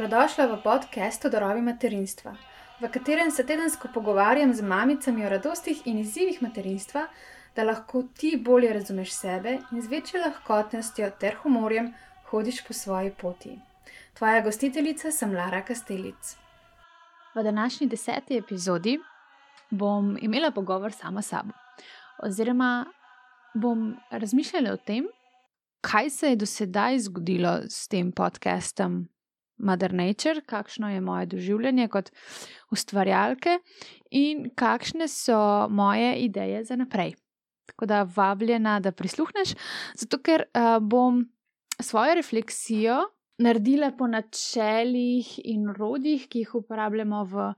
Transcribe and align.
Dobrodošla 0.00 0.46
v 0.46 0.62
podkastu 0.62 1.28
Darovi 1.28 1.60
materinstva, 1.60 2.32
v 2.80 2.88
katerem 2.88 3.30
se 3.30 3.44
tedensko 3.44 3.88
pogovarjam 3.94 4.54
z 4.54 4.62
mamicami 4.62 5.26
o 5.26 5.28
radostih 5.28 5.82
in 5.86 5.98
izzivih 5.98 6.38
materinstva, 6.42 7.02
da 7.56 7.66
lahko 7.68 8.02
ti 8.16 8.30
bolje 8.40 8.72
razumeš 8.72 9.12
sebe 9.12 9.58
in 9.72 9.82
z 9.82 9.90
večjo 9.92 10.22
lahkotnostjo 10.24 11.10
ter 11.20 11.36
humorjem 11.42 11.92
hodiš 12.30 12.62
po 12.64 12.72
svoji 12.72 13.12
poti. 13.12 13.58
Tvoja 14.16 14.40
gostiteljica 14.40 15.12
sem 15.12 15.36
Lara 15.36 15.60
Kastelic. 15.64 16.36
V 17.34 17.42
današnji 17.42 17.86
deseti 17.86 18.38
epizodi 18.38 18.98
bom 19.70 20.16
imela 20.20 20.50
pogovor 20.50 20.92
sama 20.92 21.22
s 21.22 21.28
sabo. 21.28 21.52
Oziroma, 22.22 22.86
bom 23.54 23.96
razmišljala 24.10 24.72
o 24.72 24.76
tem, 24.76 25.04
kaj 25.80 26.10
se 26.10 26.28
je 26.28 26.36
do 26.36 26.46
sedaj 26.46 26.98
zgodilo 26.98 27.58
s 27.68 27.88
tem 27.88 28.12
podcastom 28.12 29.08
Mother 29.60 29.92
Nature, 29.94 30.40
kakšno 30.46 30.90
je 30.90 31.00
moje 31.00 31.26
doživljanje 31.26 31.88
kot 31.88 32.10
ustvarjalke 32.70 33.58
in 34.10 34.48
kakšne 34.54 35.08
so 35.08 35.68
moje 35.68 36.14
ideje 36.24 36.64
za 36.64 36.76
naprej. 36.76 37.14
Tako 37.66 37.86
da 37.86 38.02
vabljena, 38.16 38.80
da 38.80 38.92
prisluhneš, 38.92 39.54
zato 39.94 40.18
ker 40.18 40.42
uh, 40.42 40.78
bom 40.82 41.22
svojo 41.80 42.14
refleksijo 42.14 42.96
naredila 43.38 43.92
po 43.98 44.06
načelih 44.06 45.38
in 45.44 45.68
rodih, 45.76 46.26
ki 46.28 46.44
jih 46.44 46.54
uporabljamo 46.54 47.24
v 47.24 47.52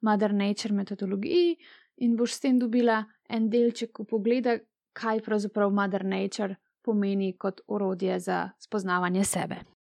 Mother 0.00 0.34
Nature 0.34 0.74
metodologiji, 0.74 1.56
in 1.96 2.16
boš 2.16 2.36
s 2.36 2.40
tem 2.40 2.58
dobila 2.58 3.04
en 3.28 3.50
delček 3.50 4.00
pogleda, 4.08 4.58
kaj 4.96 5.20
pravzaprav 5.24 5.72
Mother 5.72 6.04
Nature 6.04 6.56
pomeni 6.84 7.34
kot 7.38 7.60
orodje 7.66 8.20
za 8.20 8.50
spoznavanje 8.58 9.24
sebe. 9.24 9.75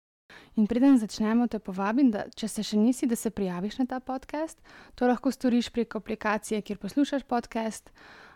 In 0.57 0.67
preden 0.67 0.99
začnemo, 0.99 1.47
te 1.49 1.59
povabim, 1.59 2.11
da 2.13 2.27
če 2.37 2.49
se 2.49 2.63
še 2.67 2.77
nisi, 2.77 3.07
da 3.09 3.17
se 3.17 3.31
prijaviš 3.33 3.79
na 3.81 3.87
ta 3.89 4.01
podcast. 4.05 4.59
To 5.01 5.09
lahko 5.09 5.33
storiš 5.33 5.71
preko 5.73 6.03
aplikacije, 6.03 6.61
kjer 6.61 6.79
poslušaš 6.79 7.25
podcast. 7.25 7.89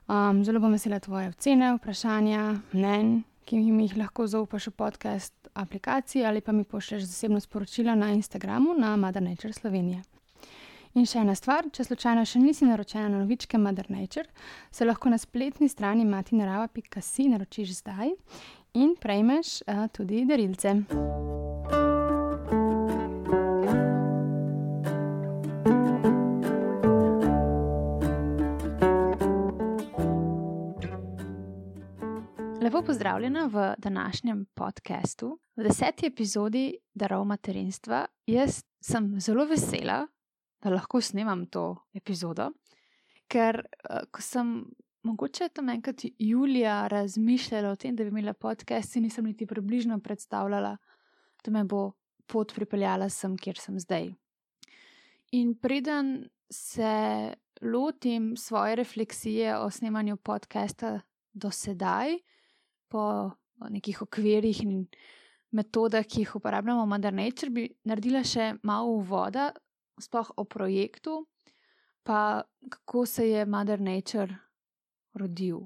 Um, 0.09 0.45
zelo 0.45 0.63
bom 0.63 0.73
vesela 0.73 1.01
tvoje 1.03 1.29
ocene, 1.35 1.75
vprašanja, 1.77 2.45
mnen, 2.73 3.19
ki 3.45 3.61
mi 3.69 3.85
jih 3.85 3.99
lahko 4.01 4.27
zaupaš 4.31 4.71
v 4.71 4.77
podcast 4.79 5.35
aplikaciji 5.57 6.25
ali 6.25 6.41
pa 6.41 6.53
mi 6.53 6.65
pošlješ 6.65 7.03
zasebno 7.03 7.41
sporočilo 7.41 7.95
na 7.95 8.13
Instagramu 8.15 8.75
na 8.79 8.97
Mother 8.97 9.23
Nature 9.23 9.53
Slovenije. 9.53 10.03
In 10.97 11.05
še 11.05 11.21
ena 11.21 11.35
stvar, 11.37 11.69
če 11.69 11.85
slučajno 11.85 12.25
še 12.25 12.41
nisi 12.41 12.65
naročena 12.65 13.11
na 13.11 13.21
novičke 13.21 13.59
Mother 13.61 13.91
Nature, 13.93 14.31
se 14.73 14.89
lahko 14.89 15.13
na 15.13 15.19
spletni 15.21 15.69
strani 15.69 16.09
matinarava.si 16.09 17.29
naročiš 17.29 17.83
zdaj 17.83 18.15
in 18.81 18.97
prejmeš 19.01 19.61
uh, 19.67 19.85
tudi 19.93 20.25
darilce. 20.25 20.79
Lepo 32.77 32.87
pozdravljena 32.87 33.47
v 33.47 33.75
današnjem 33.79 34.47
podkastu, 34.55 35.39
v 35.57 35.63
deseti 35.63 36.07
epizodi 36.07 36.77
Darov 36.95 37.25
materinstva. 37.25 38.07
Jaz 38.27 38.65
sem 38.81 39.21
zelo 39.21 39.47
vesela, 39.49 40.03
da 40.63 40.71
lahko 40.71 41.01
snemam 41.01 41.47
to 41.47 41.77
epizodo, 41.95 42.51
ker 43.33 43.63
eh, 43.65 44.05
ko 44.11 44.23
sem 44.23 44.51
mogoče 45.09 45.49
tam 45.49 45.73
enkrat 45.73 46.05
julija 46.19 46.87
razmišljala 46.93 47.73
o 47.73 47.81
tem, 47.81 47.97
da 47.97 48.05
bi 48.05 48.13
imela 48.13 48.35
podcast, 48.35 49.01
nisem 49.01 49.25
niti 49.25 49.47
približno 49.47 49.99
predstavljala, 50.01 50.77
da 51.45 51.51
me 51.51 51.65
bo 51.65 51.95
pot 52.27 52.55
pripeljala 52.55 53.09
sem, 53.09 53.39
kjer 53.41 53.57
sem 53.57 53.81
zdaj. 53.81 54.13
In 55.33 55.55
preden 55.55 56.29
se 56.51 57.33
lotim 57.63 58.35
svoje 58.37 58.77
refleksije 58.77 59.57
o 59.57 59.71
snemanju 59.71 60.17
podcasta 60.17 61.01
do 61.33 61.51
sedaj, 61.51 62.19
po 62.89 63.33
nekih 63.71 64.03
okvirih 64.03 64.63
in 64.65 64.87
metodah, 65.57 66.05
ki 66.05 66.25
jih 66.25 66.35
uporabljamo 66.37 66.85
v 66.85 66.91
Mother 66.91 67.15
Nature, 67.15 67.51
bi 67.51 67.69
naredila 67.89 68.23
še 68.27 68.55
malo 68.67 68.99
uvoda, 69.01 69.51
sploh 70.01 70.35
o 70.37 70.45
projektu, 70.45 71.23
pa 72.07 72.45
kako 72.71 73.07
se 73.07 73.31
je 73.31 73.47
Mother 73.47 73.81
Nature 73.81 74.37
rodil. 75.17 75.65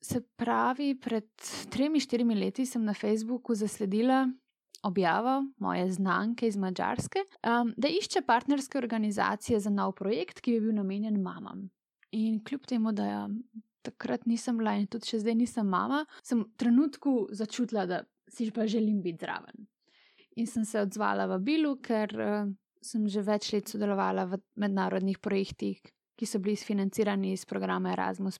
Se 0.00 0.22
pravi, 0.36 0.94
pred 0.96 1.28
tremi, 1.68 2.00
štirimi 2.00 2.34
leti 2.38 2.64
sem 2.66 2.84
na 2.84 2.94
Facebooku 2.94 3.54
zasledila 3.54 4.24
objavo 4.82 5.42
moje 5.60 5.90
znanke 5.92 6.48
iz 6.48 6.56
Mačarske, 6.56 7.20
um, 7.44 7.74
da 7.76 7.88
išče 7.88 8.22
partnerske 8.24 8.78
organizacije 8.78 9.60
za 9.60 9.70
nov 9.70 9.92
projekt, 9.98 10.40
ki 10.40 10.56
bi 10.56 10.60
bil 10.60 10.78
namenjen 10.78 11.20
mamam. 11.22 11.68
In 12.16 12.40
kljub 12.44 12.64
temu, 12.66 12.92
da 12.92 13.28
takrat 13.82 14.26
nisem 14.26 14.58
bila 14.60 14.76
in 14.78 14.86
tudi 14.90 15.12
še 15.12 15.22
zdaj 15.24 15.36
nisem 15.38 15.68
mama, 15.68 16.04
sem 16.22 16.42
v 16.44 16.48
trenutku 16.60 17.28
začutila, 17.32 17.86
da 17.86 18.02
si 18.30 18.50
pa 18.54 18.66
želim 18.66 19.02
biti 19.02 19.24
zraven. 19.24 19.66
In 20.36 20.46
sem 20.46 20.64
se 20.64 20.80
odzvala 20.80 21.26
v 21.26 21.40
Bilu, 21.44 21.76
ker 21.82 22.12
uh, 22.14 22.50
sem 22.80 23.08
že 23.08 23.22
več 23.26 23.52
let 23.52 23.68
sodelovala 23.68 24.26
v 24.30 24.38
mednarodnih 24.60 25.18
projektih, 25.20 25.80
ki 26.16 26.28
so 26.28 26.38
bili 26.38 26.56
financirani 26.56 27.32
iz 27.32 27.46
programa 27.48 27.92
Erasmus. 27.94 28.38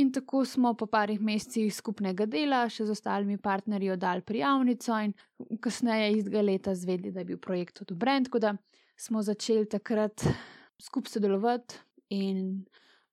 In 0.00 0.12
tako 0.12 0.44
smo 0.44 0.74
po 0.74 0.86
parih 0.86 1.20
mesecih 1.20 1.72
skupnega 1.74 2.26
dela 2.26 2.64
še 2.68 2.86
z 2.88 2.96
ostalimi 2.96 3.38
partnerji 3.38 3.92
oddali 3.92 4.24
prijavnico, 4.24 5.00
in 5.04 5.14
kasneje 5.60 6.16
istega 6.16 6.42
leta 6.42 6.74
zvedeli, 6.74 7.12
da 7.12 7.20
je 7.20 7.30
bil 7.32 7.38
projekt 7.38 7.82
odobren. 7.84 8.24
Tako 8.24 8.38
da 8.38 8.54
smo 8.96 9.22
začeli 9.22 9.68
takrat 9.68 10.24
skupaj 10.80 11.18
sodelovati 11.18 11.78
in 12.10 12.64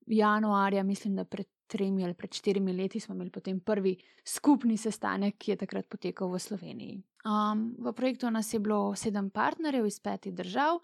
januarja, 0.07 0.83
mislim, 0.83 1.15
da 1.15 1.25
pred 1.25 1.47
tremi 1.67 2.03
ali 2.05 2.13
pred 2.13 2.33
štirimi 2.33 2.73
leti 2.73 2.99
smo 2.99 3.15
imeli 3.15 3.31
potem 3.31 3.59
prvi 3.59 3.95
skupni 4.25 4.77
sestanek, 4.77 5.37
ki 5.37 5.51
je 5.51 5.61
takrat 5.63 5.87
potekal 5.89 6.31
v 6.31 6.39
Sloveniji. 6.39 6.99
Um, 7.25 7.73
v 7.81 7.93
projektu 7.93 8.29
nas 8.29 8.53
je 8.53 8.59
bilo 8.59 8.93
sedem 8.95 9.29
partnerjev 9.29 9.87
iz 9.87 9.99
petih 9.99 10.33
držav. 10.33 10.79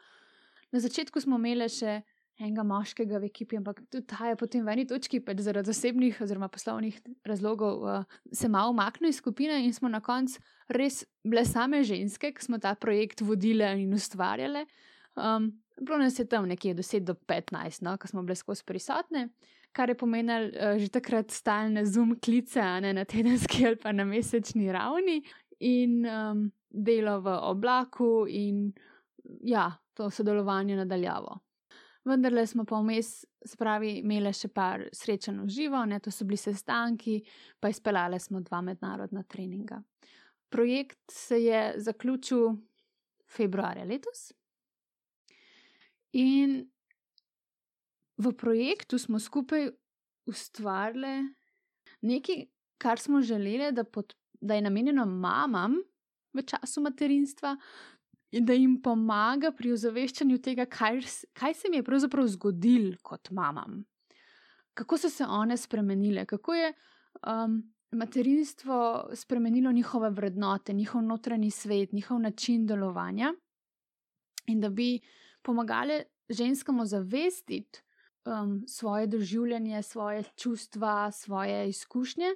Na 0.72 0.80
začetku 0.80 1.22
smo 1.22 1.38
imeli 1.38 1.68
še 1.70 2.02
enega 2.42 2.64
moškega 2.66 3.20
v 3.22 3.30
ekipi, 3.30 3.60
ampak 3.60 3.84
tudi 3.92 4.08
ta 4.10 4.32
je 4.32 4.38
potem 4.40 4.66
v 4.66 4.74
eni 4.74 4.86
točki, 4.90 5.20
pač 5.22 5.44
zaradi 5.46 5.70
osebnih 5.70 6.22
oziroma 6.24 6.50
poslovnih 6.50 6.98
razlogov, 7.28 7.84
uh, 7.86 8.22
se 8.34 8.50
malo 8.50 8.74
umaknil 8.74 9.12
iz 9.12 9.22
skupine 9.22 9.60
in 9.62 9.74
smo 9.78 9.92
na 9.92 10.02
koncu 10.02 10.42
res 10.74 11.04
bile 11.22 11.46
same 11.46 11.84
ženske, 11.86 12.34
ki 12.34 12.48
smo 12.48 12.58
ta 12.58 12.74
projekt 12.74 13.22
vodile 13.22 13.70
in 13.82 13.94
ustvarjale. 13.94 14.66
Um, 15.16 15.54
Bilo 15.82 15.98
nas 15.98 16.20
je 16.20 16.28
tam 16.30 16.46
nekje 16.46 16.76
do 16.78 16.84
10 16.86 17.06
do 17.08 17.16
15, 17.16 17.82
no, 17.82 17.96
ko 17.98 18.06
smo 18.06 18.22
bile 18.22 18.36
skozi 18.38 18.62
prisotne 18.68 19.32
kar 19.72 19.90
je 19.90 19.98
pomenilo 19.98 20.52
uh, 20.52 20.80
že 20.80 20.90
takrat 20.90 21.32
stalne 21.32 21.86
zoom 21.86 22.16
klice, 22.20 22.64
ne 22.82 22.94
na 22.94 23.06
tedenski 23.06 23.66
ali 23.68 23.80
pa 23.80 23.92
na 23.92 24.06
mesečni 24.06 24.72
ravni, 24.72 25.22
in 25.60 26.02
um, 26.06 26.50
delo 26.70 27.20
v 27.22 27.38
oblaku, 27.52 28.26
in 28.28 28.72
ja, 29.44 29.70
to 29.94 30.10
sodelovanje 30.10 30.76
nadaljavo. 30.76 31.38
Vendar 32.06 32.34
le 32.34 32.48
smo 32.48 32.66
pa 32.66 32.80
vmes, 32.82 33.12
spravi, 33.46 34.00
imeli 34.02 34.32
še 34.34 34.50
par 34.54 34.88
srečen 34.96 35.44
v 35.44 35.50
živo, 35.54 35.84
ne, 35.86 36.00
to 36.02 36.10
so 36.14 36.26
bili 36.26 36.40
sestanki, 36.42 37.20
pa 37.62 37.70
izpeljali 37.70 38.20
smo 38.20 38.42
dva 38.42 38.62
mednarodna 38.66 39.22
treninga. 39.24 39.78
Projekt 40.50 41.14
se 41.14 41.38
je 41.44 41.62
zaključil 41.78 42.56
februarja 43.30 43.86
letos. 43.86 44.32
In 46.18 46.58
v 48.22 48.34
projektu 48.38 48.98
smo 48.98 49.20
skupaj 49.20 49.70
ustvarili 50.30 51.34
nekaj, 52.02 52.46
kar 52.78 53.00
smo 53.00 53.22
želeli, 53.22 53.72
da, 53.72 53.84
pod, 53.84 54.14
da 54.42 54.56
je 54.56 54.62
namenjeno 54.62 55.06
mamam 55.06 55.76
v 56.34 56.44
času 56.46 56.82
materinstva 56.82 57.58
in 58.32 58.46
da 58.46 58.54
jim 58.54 58.78
pomaga 58.82 59.52
pri 59.52 59.74
ozaveščanju 59.76 60.38
tega, 60.38 60.66
kaj, 60.66 61.02
kaj 61.34 61.54
se 61.54 61.70
mi 61.70 61.82
je 61.82 61.84
pravzaprav 61.84 62.28
zgodilo 62.28 62.96
kot 63.04 63.30
mamam. 63.32 63.84
Kako 64.74 64.98
so 64.98 65.10
se 65.10 65.26
one 65.28 65.58
spremenile, 65.58 66.26
kako 66.26 66.54
je 66.54 66.74
um, 67.28 67.60
materinstvo 67.92 69.10
spremenilo 69.14 69.72
njihove 69.72 70.10
vrednote, 70.10 70.74
njihov 70.74 71.04
notranji 71.04 71.52
svet, 71.52 71.92
njihov 71.92 72.20
način 72.20 72.66
delovanja, 72.68 73.34
in 74.48 74.62
da 74.62 74.70
bi 74.70 75.00
pomagali 75.42 76.04
ženskam 76.30 76.80
ozavestiti, 76.80 77.84
um, 78.26 78.64
svoje 78.68 79.08
doživljanje, 79.08 79.84
svoje 79.84 80.24
čustva, 80.36 81.12
svoje 81.12 81.70
izkušnje, 81.70 82.36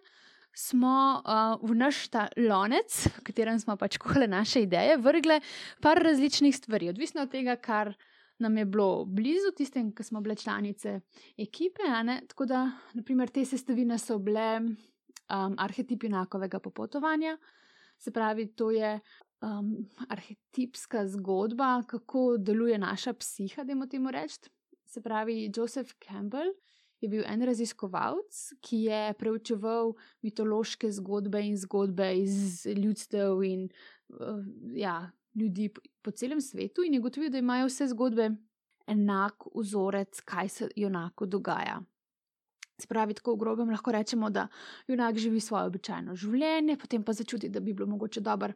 smo 0.55 1.21
uh, 1.25 1.69
v 1.69 1.75
naš 1.75 2.07
ta 2.07 2.27
lonec, 2.37 3.07
v 3.17 3.23
katerem 3.27 3.59
smo 3.59 3.75
pač 3.77 3.97
kuhali 3.99 4.27
naše 4.27 4.63
ideje, 4.63 4.97
vrgli 4.97 5.41
par 5.81 5.99
različnih 5.99 6.55
stvari, 6.55 6.89
odvisno 6.89 7.25
od 7.27 7.31
tega, 7.31 7.55
kar 7.55 7.93
nam 8.39 8.57
je 8.57 8.65
bilo 8.65 9.05
blizu, 9.05 9.51
tistem, 9.57 9.91
ki 9.95 10.03
smo 10.03 10.21
bile 10.21 10.35
članice 10.35 10.99
ekipe. 11.37 11.83
Tako 12.27 12.45
da, 12.45 12.71
naprimer, 12.93 13.29
te 13.29 13.45
sestavine 13.45 13.97
so 13.99 14.17
bile 14.19 14.59
um, 14.59 15.55
arhetipi 15.57 16.07
enakovega 16.07 16.59
popotovanja. 16.59 17.37
Se 17.97 18.11
pravi, 18.11 18.47
to 18.55 18.71
je 18.71 18.99
um, 19.41 19.75
arhetipska 20.09 21.07
zgodba, 21.07 21.83
kako 21.87 22.37
deluje 22.37 22.77
naša 22.77 23.13
psiha, 23.13 23.63
da 23.63 23.71
imamo 23.71 23.87
temu 23.87 24.11
reči. 24.11 24.49
Se 24.85 25.01
pravi, 25.01 25.51
Joseph 25.55 25.93
Campbell 25.99 26.53
je 27.01 27.09
bil 27.09 27.23
en 27.27 27.41
raziskovalec, 27.45 28.41
ki 28.61 28.85
je 28.87 29.13
preučeval 29.19 29.93
mitološke 30.25 30.91
zgodbe 30.91 31.41
in 31.45 31.57
zgodbe 31.57 32.11
iz 32.21 32.65
ljudstev 32.65 33.43
in 33.43 33.67
uh, 34.09 34.41
ja, 34.73 35.11
ljudi 35.35 35.69
po, 35.69 35.81
po 36.01 36.11
celem 36.11 36.41
svetu, 36.41 36.85
in 36.85 36.93
je 36.93 37.03
gotovil, 37.03 37.29
da 37.29 37.41
imajo 37.41 37.67
vse 37.67 37.89
zgodbe 37.91 38.29
enak 38.87 39.49
vzorec, 39.55 40.21
kaj 40.21 40.49
se 40.49 40.69
junako 40.75 41.25
dogaja. 41.25 41.81
Spravi 42.79 43.15
tako 43.15 43.35
v 43.35 43.39
grobem, 43.39 43.69
lahko 43.71 43.91
rečemo, 43.95 44.29
da 44.29 44.47
junak 44.87 45.17
živi 45.17 45.39
svoje 45.39 45.69
običajno 45.69 46.15
življenje, 46.15 46.75
potem 46.77 47.03
pa 47.07 47.13
začuti, 47.15 47.49
da 47.49 47.61
bi 47.63 47.73
bilo 47.73 47.87
mogoče 47.87 48.21
dobro, 48.21 48.51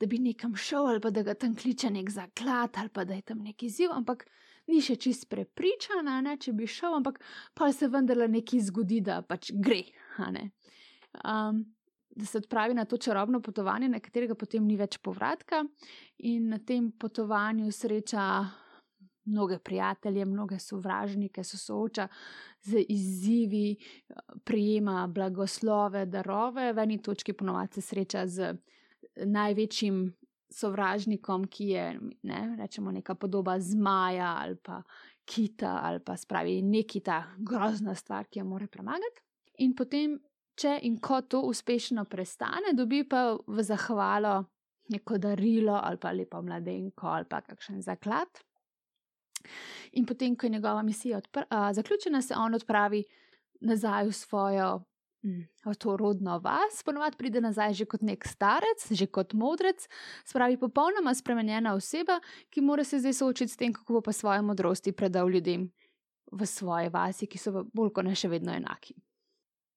da 0.00 0.06
bi 0.10 0.18
nekam 0.18 0.56
šel 0.58 0.90
ali 0.90 1.00
pa 1.00 1.10
da 1.14 1.22
ga 1.22 1.34
tam 1.34 1.54
kliče 1.56 1.90
nek 1.90 2.10
zaklad 2.10 2.74
ali 2.82 2.88
pa 2.88 3.04
da 3.04 3.14
je 3.14 3.22
tam 3.22 3.44
neki 3.46 3.70
ziv, 3.70 3.94
ampak 3.94 4.26
ni 4.70 4.80
še 4.84 4.96
čist 5.00 5.28
prepričana, 5.30 6.20
ne, 6.24 6.36
če 6.40 6.54
bi 6.56 6.68
šel, 6.70 7.00
ampak 7.00 7.20
pa 7.54 7.70
se 7.74 7.88
vendarle 7.90 8.28
nekaj 8.30 8.64
zgodi, 8.70 9.00
da 9.04 9.20
pač 9.26 9.52
gre. 9.54 9.82
Um, 11.24 11.64
da 12.10 12.26
se 12.26 12.38
odpravi 12.38 12.74
na 12.74 12.84
to 12.84 12.96
čarobno 12.96 13.40
potovanje, 13.40 13.88
na 13.88 14.00
katerega 14.00 14.34
potem 14.34 14.66
ni 14.66 14.76
več 14.76 14.98
povratka, 15.02 15.62
in 16.18 16.50
na 16.50 16.58
tem 16.58 16.90
potovanju 16.92 17.70
sreča 17.72 18.24
mnoge 19.30 19.58
prijatelje, 19.58 20.24
mnoge 20.24 20.58
sovražnike, 20.58 21.44
se 21.44 21.58
sooča 21.58 22.08
z 22.62 22.84
izzivi, 22.88 23.76
prijema 24.44 25.06
blagoslove, 25.06 26.06
darove, 26.06 26.72
v 26.72 26.82
eni 26.82 26.98
točki 27.02 27.32
ponovadi 27.32 27.78
se 27.78 27.80
sreča 27.80 28.26
z 28.26 28.54
največjim 29.26 30.02
sovražnikom, 30.50 31.46
ki 31.46 31.68
je 31.68 31.84
ne, 32.22 32.40
rečemo, 32.58 32.90
neka 32.92 33.14
podoba 33.14 33.60
zmaja 33.60 34.36
ali 34.42 34.56
pa 34.56 34.82
kita 35.24 35.80
ali 35.82 36.00
pa 36.04 36.16
spravi 36.16 36.62
neki 36.62 37.00
ta 37.00 37.22
grozna 37.38 37.94
stvar, 37.94 38.26
ki 38.26 38.38
jo 38.38 38.44
mora 38.44 38.66
premagati. 38.66 39.22
In 39.58 39.74
potem, 39.76 40.18
če 40.58 40.78
in 40.82 40.98
ko 41.00 41.20
to 41.22 41.40
uspešno 41.46 42.04
prestane, 42.04 42.74
dobi 42.74 43.04
pa 43.08 43.36
v 43.46 43.62
zahvalo 43.62 44.44
neko 44.90 45.18
darilo 45.18 45.78
ali 45.78 46.00
pa 46.02 46.12
lepo 46.12 46.42
mladenko 46.42 47.06
ali 47.06 47.28
pa 47.30 47.40
kakšen 47.40 47.82
zaklad. 47.82 48.42
In 49.92 50.06
potem, 50.06 50.36
ko 50.36 50.46
je 50.46 50.50
njegova 50.50 50.82
misija 50.82 51.20
zaključena, 51.72 52.22
se 52.22 52.34
on 52.36 52.54
odpravi 52.54 53.04
nazaj 53.60 54.06
v 54.06 54.12
svojo 54.12 54.68
v 55.22 55.74
to 55.78 55.96
rodno 55.96 56.38
vas, 56.38 56.82
ponovadi 56.84 57.16
pride 57.16 57.40
nazaj 57.40 57.74
že 57.74 57.84
kot 57.84 58.02
nek 58.02 58.24
starec, 58.24 58.80
že 58.90 59.06
kot 59.06 59.34
modrec, 59.36 59.84
spravi 60.24 60.56
popolnoma 60.56 61.14
spremenjena 61.14 61.74
oseba, 61.74 62.20
ki 62.50 62.64
mora 62.64 62.84
se 62.84 62.98
zdaj 62.98 63.12
soočiti 63.12 63.52
s 63.52 63.56
tem, 63.56 63.72
kako 63.72 63.98
bo 63.98 64.00
pa 64.00 64.12
svoje 64.12 64.42
modrosti 64.42 64.92
predal 64.92 65.28
ljudem 65.30 65.68
v 66.32 66.46
svoje 66.46 66.88
vasi, 66.88 67.26
ki 67.26 67.38
so 67.38 67.64
bolj 67.74 67.92
kot 67.92 68.06
ne 68.06 68.14
še 68.14 68.30
vedno 68.32 68.54
enaki. 68.54 68.94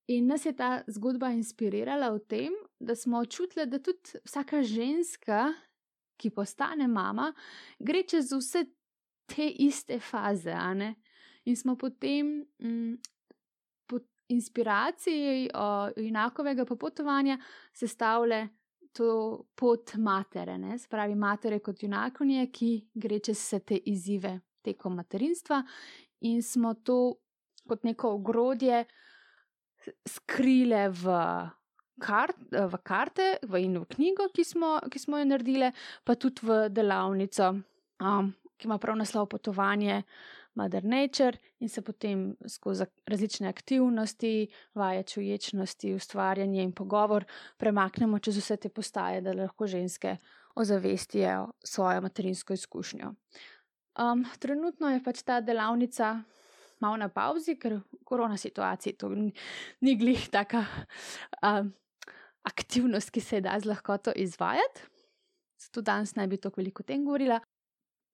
In 0.08 0.28
nas 0.28 0.46
je 0.46 0.52
ta 0.56 0.84
zgodba 0.88 1.32
inspirirala 1.32 2.12
v 2.12 2.20
tem, 2.28 2.56
da 2.80 2.96
smo 2.96 3.24
čutili, 3.26 3.66
da 3.68 3.80
tudi 3.80 4.20
vsaka 4.28 4.64
ženska, 4.64 5.54
ki 6.20 6.30
postane 6.30 6.88
mama, 6.88 7.32
gre 7.80 8.04
čez 8.04 8.32
vse 8.32 8.66
te 9.28 9.48
iste 9.48 10.00
faze, 10.00 10.56
in 11.46 11.56
smo 11.56 11.76
potem 11.76 12.46
mm, 12.60 12.96
inspiraciji 14.34 15.50
enakovega 16.04 16.66
popotovanja 16.66 17.38
sestavlja 17.74 18.48
to 18.94 19.46
pot 19.56 19.96
matere, 19.98 20.58
ne? 20.58 20.78
spravi 20.78 21.16
matere 21.18 21.60
kot 21.66 21.82
junakonje, 21.84 22.46
ki 22.54 22.70
gre 22.94 23.20
čez 23.24 23.40
vse 23.40 23.60
te 23.66 23.80
izzive 23.90 24.36
tekom 24.64 24.96
materinstva, 25.02 25.64
in 26.30 26.42
smo 26.46 26.76
to 26.86 27.18
kot 27.68 27.84
neko 27.88 28.16
ogrodje 28.20 28.86
skrile 30.08 30.88
v. 30.90 31.20
Kart, 32.04 32.40
v 32.50 32.78
karte 32.82 33.26
v 33.46 33.60
in 33.62 33.76
v 33.78 33.86
knjigo, 33.86 34.26
ki 34.34 34.42
smo, 34.44 34.80
ki 34.92 34.98
smo 35.00 35.20
jo 35.22 35.28
naredili, 35.30 35.70
pa 36.04 36.16
tudi 36.18 36.42
v 36.42 36.56
delavnico, 36.74 37.52
um, 38.02 38.32
ki 38.58 38.66
ima 38.66 38.80
prav 38.82 38.98
naslov 38.98 39.30
Potovanje 39.30 40.00
Mother 40.56 40.84
Nature 40.84 41.38
in 41.60 41.70
se 41.70 41.82
potem 41.82 42.36
skozi 42.48 42.86
različne 43.10 43.48
aktivnosti, 43.48 44.48
vaje 44.74 45.04
čuječnosti, 45.04 45.94
ustvarjanje 45.94 46.64
in 46.64 46.72
pogovor 46.72 47.26
premaknemo 47.58 48.20
čez 48.20 48.38
vse 48.38 48.58
te 48.58 48.70
postaje, 48.70 49.22
da 49.22 49.34
lahko 49.34 49.68
ženske 49.68 50.18
ozavestijo 50.56 51.48
svojo 51.64 52.02
materinsko 52.02 52.54
izkušnjo. 52.54 53.14
Um, 54.00 54.26
trenutno 54.40 54.90
je 54.90 55.04
pač 55.04 55.22
ta 55.22 55.42
delavnica 55.42 56.22
malo 56.80 56.98
na 56.98 57.10
pauzi, 57.10 57.56
ker 57.60 57.80
v 57.80 58.04
korona 58.04 58.38
situaciji 58.38 58.98
to 58.98 59.10
ni 59.14 59.96
glih 59.98 60.28
taka 60.30 60.66
um, 61.42 61.74
aktivnost, 62.44 63.12
ki 63.14 63.22
se 63.22 63.42
da 63.42 63.60
z 63.60 63.70
lahkoto 63.70 64.12
izvajati. 64.16 64.90
Zato 65.64 65.82
danes 65.82 66.16
naj 66.16 66.28
bi 66.28 66.38
to 66.38 66.52
veliko 66.58 66.84
o 66.84 66.88
tem 66.88 67.06
govorila. 67.06 67.40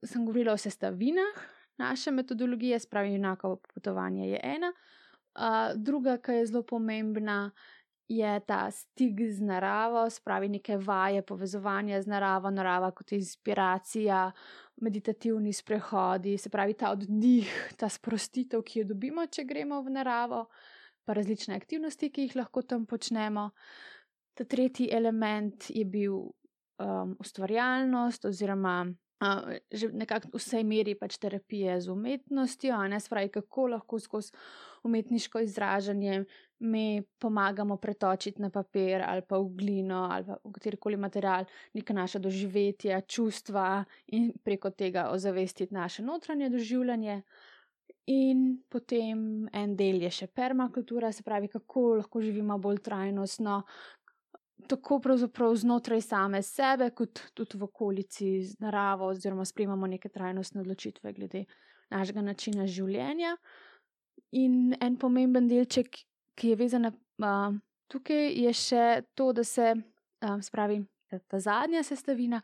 Sem 0.05 0.25
govorila 0.25 0.53
o 0.53 0.59
sestavinah, 0.59 1.39
naše 1.79 2.11
metodologije, 2.11 2.79
spravi 2.79 3.15
enako 3.15 3.55
potovanje 3.73 4.29
je 4.29 4.39
ena. 4.43 4.73
Uh, 5.35 5.75
druga, 5.75 6.17
ki 6.17 6.31
je 6.31 6.45
zelo 6.45 6.63
pomembna, 6.63 7.51
je 8.09 8.39
ta 8.39 8.71
stik 8.71 9.21
z 9.21 9.41
naravo, 9.45 10.09
spravi 10.09 10.49
neke 10.49 10.77
vaje 10.77 11.21
povezovanja 11.21 12.01
z 12.01 12.09
naravo, 12.09 12.49
narava 12.49 12.89
kot 12.91 13.11
inspiracija, 13.11 14.31
meditativni 14.81 15.53
sprehodi, 15.53 16.37
se 16.37 16.49
pravi 16.49 16.73
ta 16.73 16.91
oddih, 16.91 17.51
ta 17.77 17.89
sprostitev, 17.89 18.63
ki 18.65 18.79
jo 18.79 18.87
dobimo, 18.93 19.27
če 19.27 19.45
gremo 19.45 19.81
v 19.85 19.93
naravo, 19.93 20.47
pa 21.05 21.13
različne 21.13 21.55
aktivnosti, 21.55 22.09
ki 22.09 22.27
jih 22.27 22.35
lahko 22.41 22.65
tam 22.65 22.87
počnemo. 22.89 23.51
Ta 24.33 24.43
tretji 24.43 24.89
element 24.91 25.69
je 25.69 25.85
bil 25.85 26.15
um, 26.15 27.15
ustvarjalnost 27.19 28.25
oziroma 28.25 28.87
Uh, 29.19 29.59
že 29.67 29.91
nekako 29.91 30.31
v 30.31 30.39
vsej 30.39 30.63
meri 30.63 30.95
pač 30.95 31.17
terapije 31.19 31.75
z 31.83 31.91
umetnostjo, 31.91 32.71
a 32.71 32.87
ne 32.87 32.99
spravi, 33.03 33.27
kako 33.29 33.67
lahko 33.75 33.99
skozi 33.99 34.31
umetniško 34.83 35.39
izražanje 35.39 36.23
mi 36.59 37.03
pomagamo 37.19 37.77
pretočiti 37.77 38.41
na 38.41 38.49
papir 38.49 39.01
ali 39.01 39.21
pa 39.21 39.37
v 39.37 39.49
glino 39.55 40.07
ali 40.11 40.25
pa 40.25 40.37
v 40.43 40.51
katerikoli 40.51 40.97
material 40.97 41.45
neka 41.73 41.93
naša 41.93 42.19
doživetja, 42.19 43.01
čustva 43.01 43.83
in 44.07 44.31
preko 44.43 44.69
tega 44.69 45.09
ozavestiti 45.11 45.73
naše 45.73 46.03
notranje 46.03 46.49
doživljanje. 46.49 47.21
In 48.09 48.63
potem 48.69 49.47
en 49.53 49.75
del 49.77 50.01
je 50.01 50.09
še 50.09 50.27
permakultura, 50.33 51.11
se 51.13 51.21
pravi, 51.23 51.47
kako 51.47 51.99
lahko 51.99 52.21
živimo 52.21 52.57
bolj 52.57 52.79
trajnostno, 52.81 53.59
tako 54.67 54.99
pravzaprav 54.99 55.55
znotraj 55.55 56.01
same 56.01 56.41
sebe, 56.43 56.89
kot 56.95 57.21
tudi 57.33 57.57
v 57.57 57.63
okolici 57.63 58.29
z 58.43 58.59
naravo, 58.59 59.09
oziroma 59.13 59.45
sprejemamo 59.45 59.87
neke 59.87 60.09
trajnostne 60.09 60.61
odločitve 60.61 61.13
glede 61.13 61.45
našega 61.89 62.21
načina 62.21 62.67
življenja. 62.67 63.35
In 64.37 64.75
en 64.81 64.97
pomemben 64.99 65.47
delček, 65.49 66.03
ki 66.37 66.53
je 66.53 66.59
vezan 66.59 66.91
na 67.17 67.33
tukaj, 67.89 68.29
je 68.45 68.53
še 68.53 68.85
to, 69.17 69.31
da 69.33 69.43
se, 69.43 69.73
spravi, 70.45 70.83
ta 71.27 71.39
zadnja 71.41 71.83
sestavina, 71.83 72.41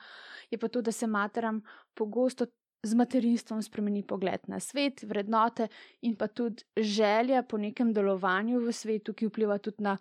je 0.50 0.58
pa 0.58 0.68
to, 0.68 0.82
da 0.82 0.92
se 0.92 1.08
materam 1.08 1.64
pogosto. 1.94 2.50
Z 2.86 2.94
materinstvom 2.94 3.64
spremeni 3.66 4.04
pogled 4.06 4.44
na 4.46 4.60
svet, 4.62 5.02
vrednote 5.10 5.66
in 6.06 6.14
pa 6.14 6.28
tudi 6.30 6.62
želja 6.78 7.42
po 7.42 7.58
nekem 7.58 7.90
delovanju 7.98 8.60
v 8.62 8.74
svetu, 8.78 9.16
ki 9.18 9.32
vpliva 9.32 9.58
tudi 9.58 9.82
na 9.82 9.96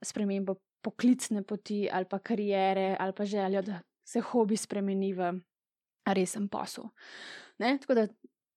spremembo 0.00 0.54
poklicne 0.82 1.42
poti 1.42 1.88
ali 1.92 2.08
pa 2.10 2.18
karijere 2.18 2.96
ali 2.98 3.12
pa 3.16 3.24
željo, 3.24 3.62
da 3.62 3.80
se 4.04 4.20
hobi 4.20 4.56
spremeni 4.56 5.12
v 5.14 5.32
resen 6.06 6.48
posel. 6.48 6.84
Ne? 7.58 7.78
Tako 7.78 7.94
da 7.94 8.06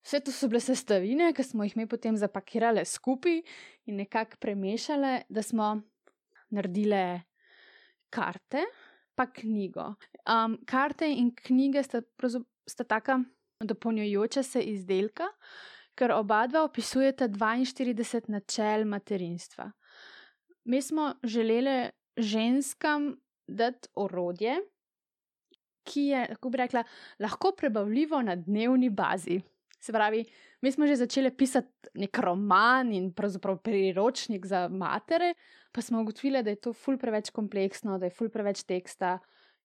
vse 0.03 0.20
to 0.20 0.32
so 0.32 0.48
bile 0.48 0.60
sestavine, 0.60 1.34
ki 1.34 1.44
smo 1.44 1.63
jih 1.63 1.75
mi 1.77 1.88
potem 1.88 2.18
zapakirali 2.18 2.86
skupaj 2.86 3.42
in 3.86 4.00
nekako 4.01 4.39
premešali, 4.39 5.20
da 5.30 5.42
smo 5.42 5.82
naredili 6.50 7.22
karte, 8.10 8.65
pa 9.15 9.25
knjigo. 9.34 9.94
Um, 10.30 10.58
karte 10.65 11.10
in 11.10 11.32
knjige 11.36 11.84
sta, 11.84 12.01
sta 12.68 12.84
taka 12.84 13.20
dopolnjujoča 13.63 14.44
se 14.44 14.62
izdelka, 14.62 15.27
ker 15.96 16.12
oba 16.12 16.46
dva 16.48 16.63
opisujeta 16.65 17.27
42 17.30 18.30
načel 18.30 18.86
materinstva. 18.86 19.72
Mi 20.65 20.82
smo 20.82 21.13
želeli 21.24 21.89
ženskam 22.17 23.13
dati 23.48 23.89
orodje, 23.96 24.60
ki 25.84 26.01
je, 26.01 26.27
kako 26.36 26.50
bi 26.50 26.58
rekla, 26.58 26.84
lahko 27.20 27.51
prebavljivo 27.58 28.22
na 28.22 28.36
dnevni 28.36 28.89
bazi. 28.89 29.41
Se 29.79 29.91
pravi, 29.91 30.24
mi 30.62 30.72
smo 30.72 30.88
že 30.88 30.96
začeli 30.96 31.32
pisati 31.36 31.89
nek 32.00 32.17
roman 32.17 32.93
in 32.93 33.12
pravzaprav 33.13 33.58
priročnik 33.60 34.46
za 34.46 34.67
matere, 34.72 35.34
pa 35.72 35.82
smo 35.82 36.01
ugotovili, 36.01 36.43
da 36.43 36.50
je 36.50 36.62
to 36.62 36.74
ful 36.74 36.98
preveč 36.98 37.29
kompleksno, 37.29 37.98
da 38.00 38.05
je 38.05 38.15
ful 38.15 38.29
preveč 38.29 38.63
teksta 38.63 39.17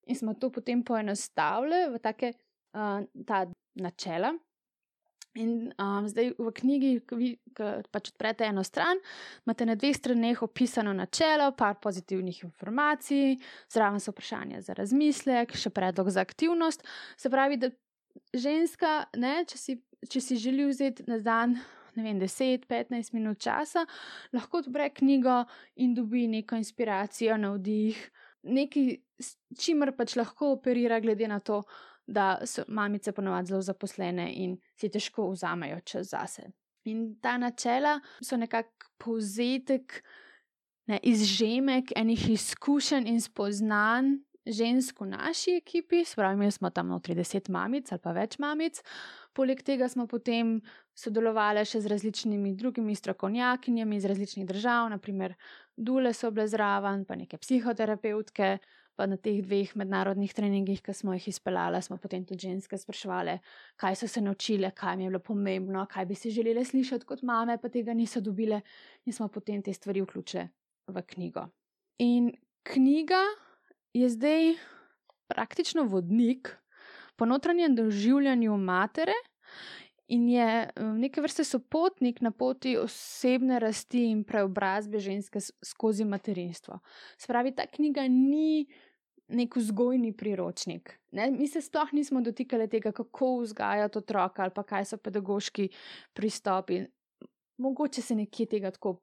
in 0.09 0.15
smo 0.15 0.33
to 0.33 0.49
potem 0.51 0.83
poenostavili 0.83 1.87
v 1.93 1.99
take 2.03 2.33
uh, 2.33 3.05
ta 3.25 3.45
načela. 3.75 4.33
In 5.37 5.69
um, 5.77 6.07
zdaj 6.09 6.31
v 6.39 6.51
knjigi, 6.57 6.91
ki 7.05 7.17
vi 7.17 7.27
ki 7.53 7.67
pač 7.93 8.09
odprete 8.09 8.47
eno 8.49 8.63
stran, 8.65 8.97
imate 9.45 9.67
na 9.69 9.75
dveh 9.77 9.93
straneh 9.93 10.41
opisano 10.41 10.93
načelo, 10.93 11.51
par 11.57 11.77
pozitivnih 11.83 12.41
informacij, 12.47 13.37
zraven 13.69 14.01
so 14.01 14.13
vprašanja 14.15 14.63
za 14.65 14.73
razmislek, 14.73 15.53
še 15.53 15.69
predlog 15.69 16.09
za 16.09 16.25
aktivnost. 16.25 16.81
Se 17.17 17.29
pravi, 17.29 17.59
da 17.61 17.69
ženska, 18.33 19.03
ne, 19.21 19.43
če, 19.49 19.59
si, 19.61 19.77
če 20.09 20.23
si 20.23 20.39
želi 20.41 20.65
vzeti 20.71 21.05
na 21.09 21.19
dan. 21.21 21.59
Ne 21.97 22.05
vem, 22.05 22.19
10-15 22.21 23.13
minut 23.15 23.41
časa, 23.41 23.83
lahko 24.31 24.61
odpre 24.61 24.87
knjigo 24.93 25.41
in 25.83 25.95
dobi 25.97 26.27
neko 26.31 26.55
inspiracijo, 26.55 27.35
navdih, 27.41 27.97
nekaj, 28.45 28.93
s 29.19 29.35
čimer 29.59 29.91
pač 29.97 30.13
lahko 30.15 30.53
operira, 30.53 31.01
glede 31.03 31.27
na 31.27 31.41
to, 31.43 31.63
da 32.09 32.39
so 32.45 32.63
mamice 32.67 33.11
ponovadi 33.11 33.47
zelo 33.47 33.61
zaposlene 33.61 34.31
in 34.33 34.57
si 34.75 34.89
težko 34.89 35.29
vzamejo 35.31 35.79
čas 35.85 36.09
zase. 36.09 36.49
In 36.89 37.19
ta 37.21 37.37
načela 37.37 37.99
so 38.21 38.37
nekako 38.37 38.89
povzetek, 38.97 40.01
ne, 40.89 40.99
izžemek 41.03 41.93
enih 41.95 42.29
izkušenj 42.29 43.07
in 43.07 43.21
spoznanj 43.21 44.17
žensk 44.49 45.01
v 45.01 45.05
naši 45.11 45.59
ekipi, 45.59 46.01
spravi, 46.05 46.37
mi 46.39 46.51
smo 46.51 46.69
tam 46.69 46.89
notri 46.89 47.15
deset 47.15 47.49
mamic 47.49 47.91
ali 47.91 48.01
pa 48.01 48.13
več 48.15 48.39
mamic. 48.39 48.81
Poleg 49.37 49.61
tega 49.63 49.89
smo 49.89 50.07
potem 50.09 50.57
sodelovali 50.97 51.61
še 51.67 51.83
z 51.83 51.91
različnimi 51.91 52.55
drugimi 52.57 52.95
strokovnjakinjami 52.95 53.99
iz 53.99 54.07
različnih 54.09 54.47
držav, 54.49 54.89
naprimer 54.95 55.35
Dule 55.77 56.11
so 56.13 56.31
bile 56.31 56.47
zraven, 56.51 57.05
pa 57.05 57.15
neke 57.15 57.37
psihoterapeutke, 57.39 58.57
pa 58.99 59.07
na 59.07 59.15
teh 59.15 59.39
dveh 59.39 59.69
mednarodnih 59.79 60.33
treningih, 60.35 60.81
ki 60.83 60.91
smo 60.91 61.13
jih 61.15 61.29
izpeljali, 61.31 61.79
smo 61.79 61.95
potem 62.03 62.25
tudi 62.27 62.49
ženske 62.49 62.75
sprašvali, 62.77 63.37
kaj 63.79 63.95
so 63.95 64.09
se 64.11 64.19
naučile, 64.19 64.73
kaj 64.75 64.97
jim 64.97 65.05
je 65.05 65.11
bilo 65.13 65.21
pomembno, 65.23 65.85
kaj 65.87 66.05
bi 66.09 66.17
si 66.19 66.33
želeli 66.35 66.65
slišati 66.67 67.07
kot 67.07 67.23
mame, 67.23 67.55
pa 67.61 67.71
tega 67.71 67.95
niso 67.95 68.19
dobile, 68.19 68.59
in 69.07 69.15
smo 69.15 69.29
potem 69.31 69.63
te 69.63 69.71
stvari 69.73 70.03
vključili 70.03 70.43
v 70.91 71.03
knjigo. 71.13 71.45
In 72.03 72.33
knjiga 72.67 73.23
je 73.95 74.09
zdaj 74.09 74.53
praktično 75.31 75.87
vodnik 75.87 76.51
po 77.15 77.25
notranjem 77.25 77.75
doživljanju 77.75 78.57
matere. 78.57 79.15
In 80.09 80.25
je 80.29 80.69
neke 80.97 81.21
vrste 81.21 81.43
sopotnik 81.45 82.21
na 82.21 82.31
poti 82.31 82.73
osebne 82.77 83.59
rasti 83.61 84.07
in 84.09 84.23
preobrazbe 84.25 84.99
ženske 84.99 85.39
skozi 85.61 86.05
materinstvo. 86.05 86.79
Spravi, 87.17 87.53
ta 87.55 87.67
knjiga 87.69 88.07
ni 88.09 88.65
nek 89.29 89.55
vzgojni 89.55 90.13
priročnik. 90.17 90.99
Ne? 91.11 91.31
Mi 91.31 91.47
se 91.47 91.61
sploh 91.61 91.93
nismo 91.93 92.21
dotikali 92.21 92.67
tega, 92.69 92.91
kako 92.91 93.39
vzgajati 93.43 93.97
otroka 93.97 94.43
ali 94.43 94.51
pa 94.55 94.63
kaj 94.63 94.85
so 94.85 94.97
pedagoški 94.97 95.69
pristopi. 96.13 96.83
Mogoče 97.57 98.01
se 98.01 98.15
nekje 98.15 98.45
tega 98.45 98.71
tako 98.71 98.99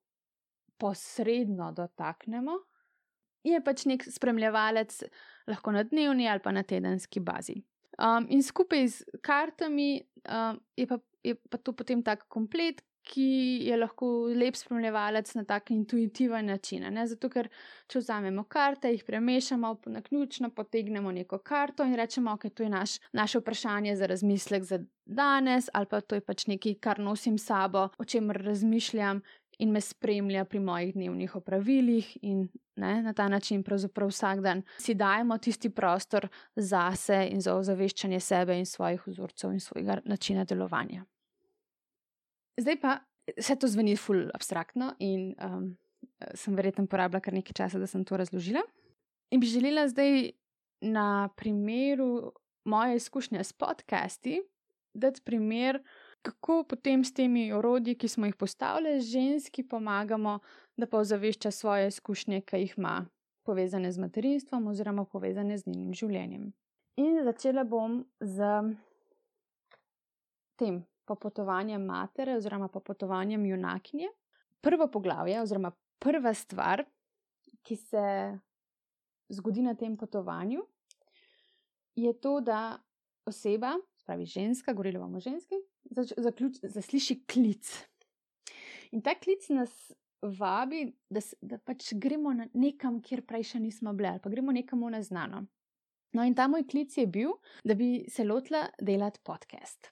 posredno 0.78 1.73
dotaknemo. 1.73 2.59
Je 3.47 3.61
pač 3.64 3.85
nek 3.87 4.04
spremljevalec, 4.11 5.02
lahko 5.47 5.73
na 5.73 5.83
dnevni 5.87 6.28
ali 6.28 6.42
pa 6.42 6.52
na 6.52 6.62
tedenski 6.62 7.21
bazi. 7.21 7.61
Um, 7.97 8.26
in 8.28 8.42
skupaj 8.42 8.88
z 8.88 9.21
kartami 9.25 10.02
um, 10.28 10.59
je, 10.76 10.87
pa, 10.87 10.99
je 11.25 11.35
pa 11.35 11.59
to 11.59 11.73
potem 11.73 12.02
tak 12.02 12.26
komplet, 12.28 12.83
ki 13.06 13.28
je 13.66 13.76
lahko 13.76 14.08
lep 14.34 14.56
spremljevalec 14.58 15.34
na 15.34 15.44
tak 15.44 15.70
intuitiven 15.70 16.46
način. 16.46 16.84
Ne? 16.92 17.06
Zato, 17.06 17.30
ker 17.30 17.48
če 17.86 18.02
vzamemo 18.02 18.44
karte, 18.50 18.90
jih 18.90 19.04
premešamo 19.06 19.72
na 19.94 20.02
ključno, 20.02 20.50
potegnemo 20.50 21.12
neko 21.12 21.38
karto 21.38 21.86
in 21.86 21.94
rečemo, 21.96 22.34
ok, 22.34 22.48
to 22.54 22.66
je 22.66 22.70
naš, 22.70 22.98
naše 23.12 23.38
vprašanje 23.38 23.96
za 23.96 24.06
razmislek 24.06 24.64
za 24.64 24.80
danes, 25.04 25.70
ali 25.72 25.86
pa 25.86 26.00
to 26.00 26.18
je 26.18 26.20
pač 26.20 26.46
nekaj, 26.50 26.78
kar 26.82 27.00
nosim 27.00 27.38
sabo, 27.38 27.88
o 27.98 28.04
čemer 28.04 28.42
razmišljam. 28.42 29.22
In 29.58 29.70
me 29.72 29.80
spremlja 29.80 30.42
pri 30.44 30.60
mojih 30.60 30.90
dnevnih 30.94 31.36
opravilih, 31.38 32.10
in 32.28 32.42
ne, 32.76 32.90
na 33.02 33.14
ta 33.16 33.25
način, 33.32 33.62
pravzaprav 33.64 34.10
vsak 34.12 34.42
dan, 34.44 34.60
si 34.76 34.94
dajemo 34.94 35.38
tisti 35.38 35.70
prostor 35.72 36.28
zase 36.56 37.22
in 37.30 37.40
za 37.40 37.56
ozaveščanje 37.56 38.20
sebe 38.20 38.58
in 38.58 38.68
svojih 38.68 39.06
vzorcev 39.06 39.56
in 39.56 39.60
svojega 39.60 40.02
načina 40.04 40.44
delovanja. 40.44 41.06
Zdaj 42.56 42.80
pa 42.80 42.98
vse 43.36 43.56
to 43.60 43.68
zveni 43.68 43.96
ful 43.96 44.28
abstraktno 44.34 44.94
in 44.98 45.34
um, 45.42 45.76
sem 46.34 46.56
verjetno 46.56 46.86
porabila 46.86 47.20
kar 47.20 47.34
nekaj 47.34 47.56
časa, 47.56 47.78
da 47.78 47.86
sem 47.86 48.04
to 48.04 48.16
razložila. 48.16 48.62
In 49.30 49.40
bi 49.40 49.46
želela 49.46 49.88
zdaj 49.88 50.30
na 50.80 51.28
primeru 51.36 52.32
moje 52.64 52.96
izkušnje 52.96 53.44
s 53.44 53.52
podcasti 53.52 54.42
dati 54.96 55.20
primer, 55.25 55.82
kako 56.22 56.64
potem 56.68 57.04
s 57.04 57.14
temi 57.14 57.52
orodji, 57.52 57.94
ki 57.94 58.08
smo 58.08 58.26
jih 58.26 58.36
postavili, 58.36 59.00
ženski 59.00 59.62
pomagamo, 59.68 60.38
da 60.76 60.86
pa 60.86 60.98
ozavešča 60.98 61.50
svoje 61.50 61.88
izkušnje, 61.88 62.40
ki 62.40 62.56
jih 62.56 62.75
ima 62.78 63.06
povezane 63.46 63.92
z 63.92 63.98
materinstvom 63.98 64.66
oziroma 64.66 65.04
povezane 65.04 65.58
z 65.58 65.66
njenim 65.66 65.94
življenjem. 65.94 66.52
In 66.96 67.20
začela 67.25 67.64
bom 67.64 68.04
z 68.20 68.42
tem 70.56 70.82
popotovanjem 71.06 71.84
matere 71.84 72.36
oziroma 72.36 72.68
popotovanjem 72.68 73.46
junakinje. 73.46 74.08
Prvo 74.60 74.88
poglavje 74.90 75.40
oziroma 75.42 75.72
prva 76.02 76.34
stvar, 76.34 76.84
ki 77.62 77.76
se 77.76 78.06
zgodi 79.28 79.62
na 79.62 79.75
tem 79.75 79.96
potovanju, 79.96 80.62
je 81.96 82.12
to, 82.20 82.40
da 82.40 82.78
oseba, 83.26 83.72
pravi 84.06 84.26
ženska, 84.26 84.72
govorila 84.72 85.04
bomo 85.04 85.16
o 85.16 85.20
ženski, 85.20 85.54
zasliši 86.62 87.22
klic. 87.26 87.70
In 88.90 89.02
ta 89.02 89.14
klic 89.18 89.48
nas 89.48 89.72
vabi, 90.22 90.86
da, 91.10 91.20
da 91.40 91.58
pač 91.58 91.92
gremo 91.94 92.32
nekam, 92.54 93.00
kjer 93.02 93.25
prej 93.26 93.52
še 93.52 93.60
nismo 93.60 93.92
bili, 93.96 94.10
ali 94.12 94.22
pa 94.22 94.32
gremo 94.32 94.54
nekam 94.54 94.84
v 94.84 94.94
neznano. 94.96 95.46
No, 96.16 96.25
in 96.25 96.34
ta 96.34 96.46
moj 96.48 96.64
klic 96.68 96.94
je 96.96 97.06
bil, 97.06 97.34
da 97.64 97.75
bi 97.75 98.06
se 98.08 98.25
lotila 98.25 98.66
delati 98.80 99.20
podcast. 99.25 99.90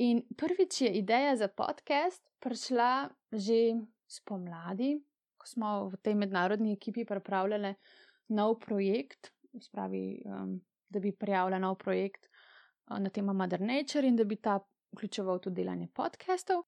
In 0.00 0.22
prvič 0.36 0.80
je 0.80 0.90
ideja 0.96 1.36
za 1.36 1.48
podcast 1.48 2.24
prišla 2.40 3.12
že 3.32 3.76
spomladi, 4.08 4.96
ko 5.36 5.44
smo 5.46 5.68
v 5.92 6.00
tej 6.00 6.14
mednarodni 6.16 6.72
ekipi 6.72 7.04
pripravljali 7.04 7.74
nov 8.32 8.56
projekt, 8.64 9.28
spravi, 9.60 10.24
um, 10.24 10.56
da 10.88 11.04
bi 11.04 11.12
prijavila 11.12 11.58
nov 11.60 11.76
projekt 11.76 12.26
uh, 12.26 12.96
na 12.96 13.12
temo 13.12 13.36
Mother 13.36 13.60
Nature 13.60 14.08
in 14.08 14.16
da 14.16 14.24
bi 14.24 14.40
ta 14.40 14.56
vključeval 14.96 15.38
tudi 15.38 15.60
delanje 15.60 15.88
podcastov. 15.92 16.64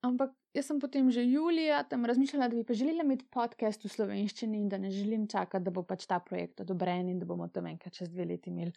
Ampak 0.00 0.32
jaz 0.54 0.68
sem 0.70 0.80
potem 0.80 1.10
že 1.10 1.24
julija 1.26 1.82
tam 1.90 2.06
razmišljala, 2.06 2.48
da 2.48 2.56
bi 2.56 2.64
pa 2.64 2.74
želela 2.74 3.02
imeti 3.02 3.26
podcast 3.30 3.84
v 3.84 3.90
slovenščini 3.90 4.60
in 4.60 4.68
da 4.68 4.78
ne 4.78 4.90
želim 4.90 5.26
čakati, 5.28 5.64
da 5.64 5.70
bo 5.74 5.82
pač 5.82 6.06
ta 6.06 6.20
projekt 6.20 6.60
odobren 6.60 7.08
in 7.08 7.18
da 7.18 7.26
bomo 7.26 7.48
tam 7.48 7.66
enkrat 7.66 7.94
čez 7.94 8.10
dve 8.10 8.28
leti 8.30 8.50
imeli 8.50 8.72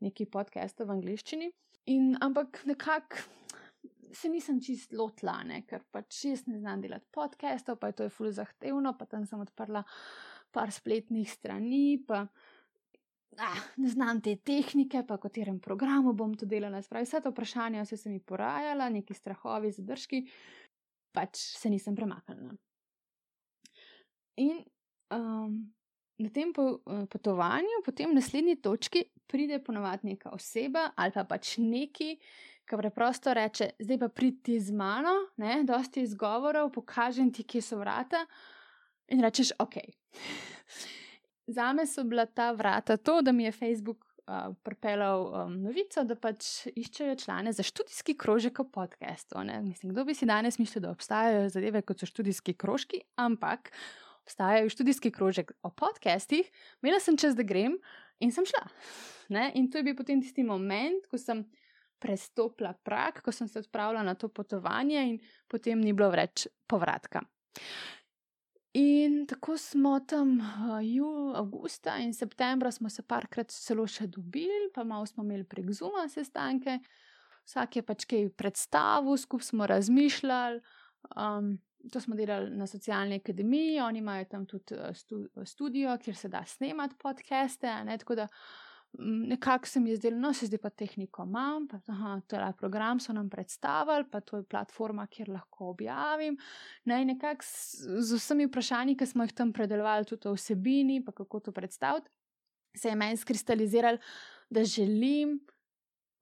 neki 0.00 0.26
podcast 0.26 0.80
v 0.80 0.90
angliščini. 0.96 1.50
In, 1.92 2.16
ampak 2.20 2.62
nekako 2.68 3.22
se 4.12 4.28
nisem 4.28 4.60
čist 4.64 4.92
lotila, 4.96 5.42
ne? 5.44 5.62
ker 5.68 5.84
pač 5.92 6.24
jaz 6.24 6.46
ne 6.48 6.58
znam 6.58 6.80
delati 6.80 7.06
podcastov, 7.12 7.78
pa 7.80 7.90
je 7.90 8.00
to 8.00 8.10
fully 8.12 8.32
zahtevno, 8.32 8.94
pa 8.98 9.06
tam 9.06 9.26
sem 9.28 9.40
odprla 9.40 9.84
par 10.52 10.72
spletnih 10.72 11.28
strani, 11.28 12.00
pa 12.08 12.24
ah, 13.38 13.64
ne 13.76 13.88
znam 13.92 14.20
te 14.24 14.34
tehnike, 14.36 15.04
pa 15.06 15.18
katerem 15.20 15.60
programu 15.60 16.14
bom 16.16 16.34
to 16.34 16.48
delala. 16.48 16.80
Spravi, 16.82 17.06
vse 17.06 17.20
to 17.24 17.32
vprašanje, 17.34 17.84
vse 17.84 17.96
se 18.00 18.10
mi 18.10 18.20
porajala, 18.20 18.88
neki 18.92 19.14
strahovi, 19.14 19.72
zadržki, 19.76 20.24
pač 21.18 21.42
se 21.58 21.70
nisem 21.70 21.96
premaknila. 21.98 22.54
In 24.38 24.62
um, 25.10 25.56
na 26.18 26.30
tem 26.30 26.52
uh, 26.54 27.06
potovanju, 27.10 27.82
potem 27.86 28.12
v 28.12 28.18
naslednji 28.18 28.58
točki, 28.62 29.08
pride 29.26 29.58
ponovadi 29.64 30.14
neka 30.14 30.30
oseba 30.34 30.92
ali 30.96 31.14
pa 31.14 31.24
pač 31.26 31.56
neki, 31.58 32.14
ki 32.68 32.78
preprosto 32.78 33.34
reče: 33.34 33.72
Zdaj 33.82 33.98
pa 33.98 34.08
pridi 34.08 34.60
z 34.60 34.74
mano, 34.76 35.14
ne, 35.42 35.62
dosti 35.66 36.04
izgovorov, 36.06 36.70
pokažem 36.74 37.32
ti, 37.32 37.42
kje 37.42 37.62
so 37.64 37.80
vrata. 37.80 38.26
In 39.10 39.24
rečeš: 39.24 39.56
Ok. 39.58 39.80
Zame 41.58 41.86
so 41.88 42.04
bila 42.04 42.26
ta 42.26 42.52
vrata 42.52 42.98
to, 43.00 43.22
da 43.24 43.32
mi 43.32 43.48
je 43.48 43.52
Facebook 43.52 44.07
uh, 44.28 44.54
pripeljal 44.62 45.24
um, 45.26 45.54
novico, 45.64 46.04
da 46.04 46.16
pač 46.20 46.68
iščejo 46.76 47.16
člane 47.24 47.52
za 47.56 47.64
študijski 47.66 48.16
krožek 48.18 48.60
o 48.60 48.68
podkastu. 48.68 49.40
Mislim, 49.62 49.92
kdo 49.92 50.04
bi 50.04 50.14
si 50.14 50.28
danes 50.28 50.58
mislil, 50.60 50.84
da 50.84 50.92
obstajajo 50.92 51.48
zadeve 51.54 51.82
kot 51.82 52.00
so 52.00 52.08
študijski 52.08 52.54
krožki, 52.54 53.00
ampak 53.16 53.72
obstajajo 54.22 54.68
študijski 54.68 55.10
krožek 55.10 55.52
o 55.62 55.70
podcastih, 55.70 56.50
imela 56.82 57.00
sem 57.00 57.16
čas, 57.16 57.36
da 57.36 57.46
grem 57.48 57.78
in 58.20 58.32
sem 58.34 58.44
šla. 58.46 58.66
Ne? 59.32 59.50
In 59.56 59.70
to 59.70 59.80
je 59.80 59.88
bil 59.88 59.96
potem 59.96 60.20
tisti 60.20 60.44
moment, 60.44 61.08
ko 61.08 61.20
sem 61.20 61.46
prestopila 61.98 62.74
prak, 62.84 63.22
ko 63.24 63.32
sem 63.32 63.48
se 63.48 63.58
odpravila 63.58 64.02
na 64.06 64.14
to 64.14 64.28
potovanje 64.28 65.00
in 65.14 65.18
potem 65.48 65.80
ni 65.80 65.92
bilo 65.96 66.10
več 66.14 66.46
povratka. 66.68 67.24
In 68.76 69.26
tako 69.26 69.56
smo 69.58 70.00
tam 70.00 70.40
uh, 70.40 70.78
ju, 70.82 71.32
avgusta 71.34 71.96
in 71.98 72.14
septembra 72.14 72.70
smo 72.70 72.90
se 72.90 73.02
parkrat 73.02 73.50
celo 73.50 73.86
še 73.88 74.06
dobili, 74.06 74.68
pa 74.74 74.84
malo 74.84 75.06
smo 75.06 75.24
imeli 75.24 75.46
prek 75.48 75.70
zuma 75.72 76.04
sestanke, 76.12 76.78
vsak 77.48 77.78
je 77.80 77.82
pač 77.82 78.04
kaj 78.10 78.28
predstavil, 78.36 79.16
skupaj 79.16 79.48
smo 79.48 79.66
razmišljali. 79.66 80.60
Um, 81.16 81.56
to 81.92 82.00
smo 82.00 82.16
delali 82.18 82.50
na 82.58 82.66
socialni 82.66 83.22
akademiji, 83.22 83.80
oni 83.80 84.02
imajo 84.02 84.28
tam 84.28 84.46
tudi 84.46 84.76
uh, 84.76 84.92
stu, 84.92 85.24
studio, 85.48 85.96
kjer 86.02 86.16
se 86.16 86.28
da 86.28 86.44
snemati 86.44 86.98
podcaste. 87.00 87.72
Ne, 87.88 87.96
tako 87.98 88.18
da 88.20 88.28
nekako 88.98 89.66
se 89.66 89.80
mi 89.80 89.90
je 89.90 89.96
zdelo, 89.96 90.18
no, 90.18 90.32
se 90.32 90.46
zdaj 90.46 90.58
pa 90.58 90.70
tehniko 90.70 91.22
imam, 91.22 91.68
pa 91.68 91.80
aha, 91.86 92.20
to 92.26 92.36
je 92.36 92.52
program, 92.58 93.00
so 93.00 93.12
nam 93.12 93.30
predstavili, 93.30 94.04
pa 94.10 94.20
to 94.20 94.36
je 94.36 94.44
platforma, 94.44 95.06
kjer 95.06 95.28
lahko 95.28 95.70
objavim. 95.70 96.38
Ne, 96.84 97.04
nekako 97.04 97.44
z 98.00 98.14
vsemi 98.14 98.46
vprašanji, 98.46 98.96
ki 98.96 99.06
smo 99.06 99.24
jih 99.24 99.32
tam 99.32 99.52
predelovali, 99.52 100.08
tudi 100.08 100.28
o 100.28 100.34
vsebini, 100.34 101.02
pa 101.04 101.12
kako 101.12 101.40
to 101.40 101.52
predstaviti, 101.52 102.08
se 102.76 102.88
je 102.88 102.96
meni 102.96 103.16
skristaliziralo, 103.16 103.98
da 104.50 104.64
želim. 104.64 105.40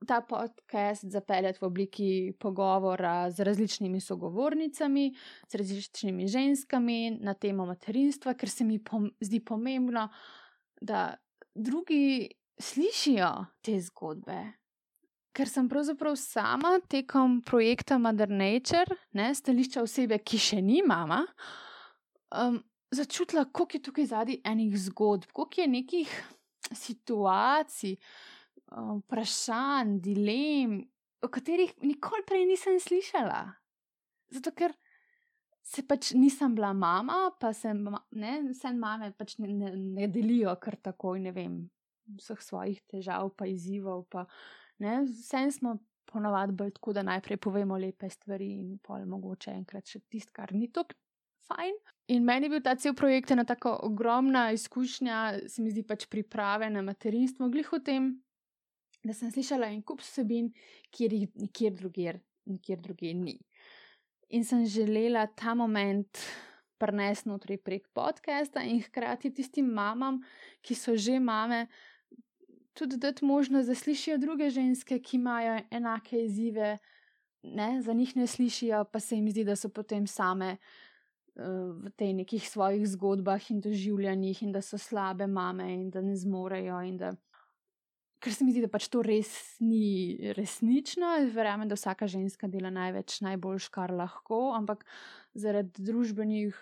Ta 0.06 0.20
podcast 0.20 1.04
zapeljati 1.08 1.58
v 1.61 1.64
obliki 1.66 2.32
pogovora 2.38 3.30
z 3.30 3.40
različnimi 3.40 4.00
sogovornicami, 4.00 5.14
z 5.49 5.54
različnimi 5.54 6.26
ženskami 6.28 7.16
na 7.20 7.35
temo 7.35 7.64
materinstva, 7.66 8.35
ker 8.35 8.50
se 8.50 8.64
mi 8.64 8.76
pom 8.85 9.08
zdi 9.20 9.40
pomembno, 9.40 10.08
da 10.80 11.14
drugi 11.54 12.28
slišijo 12.58 13.30
te 13.62 13.80
zgodbe. 13.80 14.38
Ker 15.36 15.48
sem 15.48 15.68
pravzaprav 15.68 16.16
sama 16.16 16.78
tekom 16.88 17.42
projekta 17.44 17.98
Mother 18.00 18.30
Nature, 18.32 18.96
ne, 19.12 19.28
stališča 19.34 19.82
osebe, 19.84 20.18
ki 20.25 20.40
še 20.40 20.62
ni 20.64 20.80
mama, 20.86 21.20
um, 22.32 22.56
začutila, 22.90 23.44
koliko 23.52 23.76
je 23.76 23.82
tukaj 23.82 24.08
zadnjih 24.14 24.40
enih 24.48 24.78
zgodb, 24.86 25.28
koliko 25.36 25.60
je 25.60 25.68
nekih 25.68 26.16
situacij, 26.72 27.98
um, 28.72 29.02
vprašanj, 29.04 29.98
dilem, 30.00 30.80
o 31.20 31.28
katerih 31.28 31.76
nikoli 31.84 32.25
prej 32.26 32.48
nisem 32.48 32.80
slišala. 32.80 33.44
Zato, 34.32 34.56
ker 34.56 34.72
se 35.66 35.82
pač 35.86 36.14
nisem 36.16 36.54
bila 36.56 36.72
mama, 36.72 37.26
pa 37.40 37.52
sem, 37.52 37.84
ne, 38.16 38.38
vse 38.48 38.72
mame 38.72 39.12
pač 39.18 39.36
ne, 39.42 39.52
ne, 39.52 39.72
ne 40.00 40.08
delijo 40.08 40.54
kar 40.62 40.78
tako, 40.80 41.16
ne 41.20 41.32
vem, 41.34 41.58
vseh 42.18 42.42
svojih 42.42 42.80
težav, 42.90 43.32
pa 43.36 43.48
izzivov. 43.50 44.06
Pa, 44.10 44.26
Vsem 44.78 45.50
smo 45.52 45.78
ponovadi 46.04 46.52
bolj 46.52 46.75
tako, 46.76 46.92
da 46.92 47.02
najprej 47.02 47.38
povemo 47.40 47.78
lepe 47.78 48.10
stvari 48.10 48.50
in 48.60 48.78
pol 48.78 49.06
mogoče 49.08 49.54
enkrat 49.56 49.88
še 49.88 50.02
tisto, 50.08 50.32
kar 50.36 50.52
ni 50.52 50.68
tako 50.72 50.96
fajn. 51.48 51.78
In 52.14 52.26
meni 52.26 52.46
je 52.46 52.52
bil 52.54 52.62
ta 52.62 52.76
cel 52.78 52.94
projekt 52.94 53.32
ena 53.34 53.44
tako 53.44 53.72
ogromna 53.88 54.50
izkušnja, 54.54 55.48
se 55.50 55.62
mi 55.62 55.72
zdi 55.72 55.82
pač 55.86 56.06
priprave 56.10 56.68
na 56.70 56.84
materinstvo, 56.86 57.48
glih 57.50 57.72
v 57.72 57.80
tem, 57.82 58.10
da 59.02 59.14
sem 59.14 59.32
slišala 59.32 59.70
en 59.72 59.82
kup 59.86 60.04
vsebin, 60.04 60.52
kjer 60.94 61.16
jih 61.16 61.40
nikjer 61.40 61.75
drugjer, 61.80 62.20
nikjer 62.52 62.82
drugje 62.84 63.14
ni. 63.18 63.38
In 64.34 64.44
sem 64.44 64.64
želela 64.66 65.26
ta 65.34 65.54
moment 65.54 66.22
prenesti 66.78 67.30
notri 67.30 67.56
prek 67.62 67.88
podcasta 67.94 68.62
in 68.66 68.82
hkrati 68.84 69.32
tistim 69.34 69.68
mamam, 69.72 70.20
ki 70.62 70.76
so 70.76 70.96
že 70.98 71.18
mame, 71.22 71.66
tudi 72.76 72.97
dati 73.00 73.25
možnost, 73.25 73.68
da 73.68 73.75
slišijo 73.75 74.18
druge 74.18 74.50
ženske, 74.50 74.99
ki 74.99 75.16
imajo 75.16 75.61
enake 75.71 76.25
izzive, 76.25 76.78
ne, 77.42 77.83
za 77.83 77.92
njih 77.92 78.16
ne 78.16 78.26
slišijo, 78.26 78.85
pa 78.92 79.00
se 79.00 79.16
jim 79.16 79.30
zdi, 79.30 79.45
da 79.45 79.56
so 79.56 79.68
potem 79.68 80.06
same 80.06 80.56
uh, 80.56 81.47
v 81.85 81.90
tej 81.97 82.12
nekih 82.12 82.49
svojih 82.49 82.87
zgodbah 82.88 83.50
in 83.50 83.61
doživljanjih, 83.61 84.42
in 84.42 84.52
da 84.52 84.62
so 84.62 84.78
slabe 84.78 85.26
mame 85.26 85.73
in 85.75 85.91
da 85.91 86.02
ne 86.02 86.17
zmorejo. 86.17 86.80
Da... 86.99 87.15
Ker 88.21 88.34
se 88.34 88.45
mi 88.45 88.52
zdi, 88.52 88.65
da 88.65 88.73
pač 88.73 88.89
to 88.93 89.02
res 89.04 89.30
ni 89.60 90.32
resnično, 90.36 91.17
verjamem, 91.34 91.69
da 91.69 91.78
vsaka 91.78 92.08
ženska 92.10 92.49
dela 92.49 92.71
največ, 92.71 93.21
najboljš, 93.25 93.71
kar 93.73 93.95
lahko, 93.95 94.50
ampak 94.56 94.84
zaradi 95.34 95.84
družbenih 95.84 96.56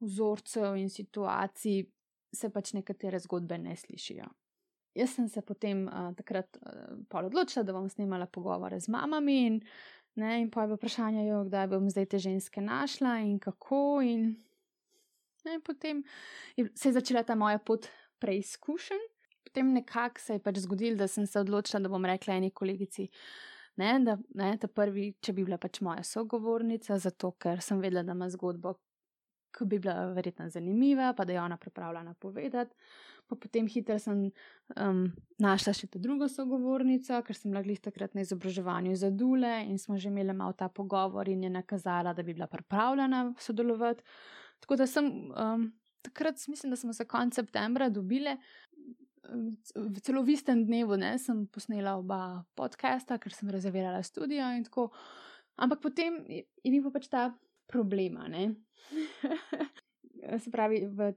vzorcev 0.00 0.76
in 0.76 0.90
situacij 0.92 1.86
se 2.36 2.50
pač 2.52 2.74
nekatere 2.76 3.18
zgodbe 3.20 3.58
ne 3.58 3.76
slišijo. 3.76 4.28
Jaz 4.96 5.12
sem 5.16 5.28
se 5.28 5.42
potem 5.44 5.84
uh, 5.88 6.10
takrat 6.16 6.56
uh, 6.62 7.24
odločila, 7.24 7.64
da 7.66 7.74
bom 7.76 7.88
snimala 7.92 8.26
pogovore 8.26 8.78
z 8.80 8.88
mamami 8.88 9.36
in, 9.46 9.58
ne, 10.16 10.40
in 10.40 10.50
pa 10.50 10.64
je 10.64 10.70
bilo 10.70 10.78
vprašanje, 10.80 11.26
jo, 11.26 11.42
kdaj 11.50 11.66
bom 11.74 11.90
zdaj 11.92 12.06
te 12.14 12.20
ženske 12.22 12.64
našla 12.64 13.18
in 13.26 13.36
kako. 13.38 14.00
In, 14.02 14.30
ne, 15.44 15.58
in 15.58 15.64
potem 15.64 16.00
je, 16.56 16.70
se 16.74 16.88
je 16.88 16.96
začela 16.96 17.22
ta 17.28 17.36
moja 17.36 17.58
pot 17.58 17.90
preizkušen. 18.18 19.04
Potem 19.44 19.72
nekako 19.72 20.20
se 20.20 20.38
je 20.38 20.42
pač 20.42 20.62
zgodilo, 20.64 20.96
da 20.96 21.08
sem 21.08 21.26
se 21.26 21.40
odločila, 21.40 21.82
da 21.84 21.92
bom 21.92 22.04
rekla 22.04 22.40
eni 22.40 22.50
kolegici. 22.50 23.10
Ne, 23.76 23.98
da, 24.00 24.16
ne, 24.34 24.54
ta 24.56 24.68
prvi, 24.72 25.10
če 25.20 25.34
bi 25.36 25.44
bila 25.44 25.58
pač 25.60 25.82
moja 25.84 26.00
sogovornica, 26.04 26.96
zato 26.98 27.34
ker 27.40 27.60
sem 27.60 27.80
vedela, 27.84 28.02
da 28.04 28.16
ima 28.16 28.28
zgodbo, 28.32 28.72
ki 29.56 29.64
bi 29.64 29.78
bila 29.82 30.12
verjetno 30.16 30.48
zanimiva, 30.52 31.12
pa 31.16 31.24
da 31.24 31.32
je 31.32 31.40
ona 31.40 31.56
pripravljena 31.56 32.14
povedati. 32.14 32.74
Pa 33.26 33.36
potem 33.36 33.66
hitro 33.66 33.98
sem 33.98 34.28
um, 34.76 35.00
našla 35.42 35.72
še 35.74 35.88
to 35.90 35.98
drugo 35.98 36.28
sogovornico, 36.30 37.18
ker 37.26 37.34
sem 37.34 37.50
bila 37.50 37.64
glih 37.64 37.80
takrat 37.82 38.14
na 38.14 38.22
izobraževanju 38.22 38.94
za 38.96 39.10
Dule 39.10 39.64
in 39.66 39.80
smo 39.82 39.98
že 39.98 40.12
imeli 40.12 40.36
malo 40.36 40.54
ta 40.54 40.68
pogovor 40.68 41.28
in 41.28 41.42
je 41.42 41.50
nakazala, 41.50 42.14
da 42.14 42.22
bi 42.22 42.36
bila 42.36 42.46
pripravljena 42.46 43.32
sodelovati. 43.38 44.04
Tako 44.62 44.78
da 44.78 44.86
sem 44.86 45.10
um, 45.34 45.66
takrat, 46.06 46.38
mislim, 46.48 46.70
da 46.70 46.76
smo 46.76 46.92
se 46.92 47.04
konec 47.04 47.34
septembra 47.34 47.88
dobile. 47.88 48.36
V 49.74 50.00
celo 50.06 50.22
v 50.22 50.36
istem 50.36 50.62
dnevu 50.66 50.96
ne, 50.96 51.16
sem 51.18 51.46
posnela 51.50 51.96
oba 51.98 52.44
podcasta, 52.54 53.18
ker 53.18 53.34
sem 53.34 53.50
rezervirala 53.50 54.04
študijo 54.06 54.52
in 54.54 54.62
tako. 54.68 54.92
Ampak 55.56 55.80
potem 55.82 56.20
je, 56.30 56.44
bil 56.62 56.92
pač 56.94 57.08
ta 57.10 57.32
problema. 57.66 58.28
se 60.38 60.50
pravi, 60.50 60.86
v, 60.86 61.12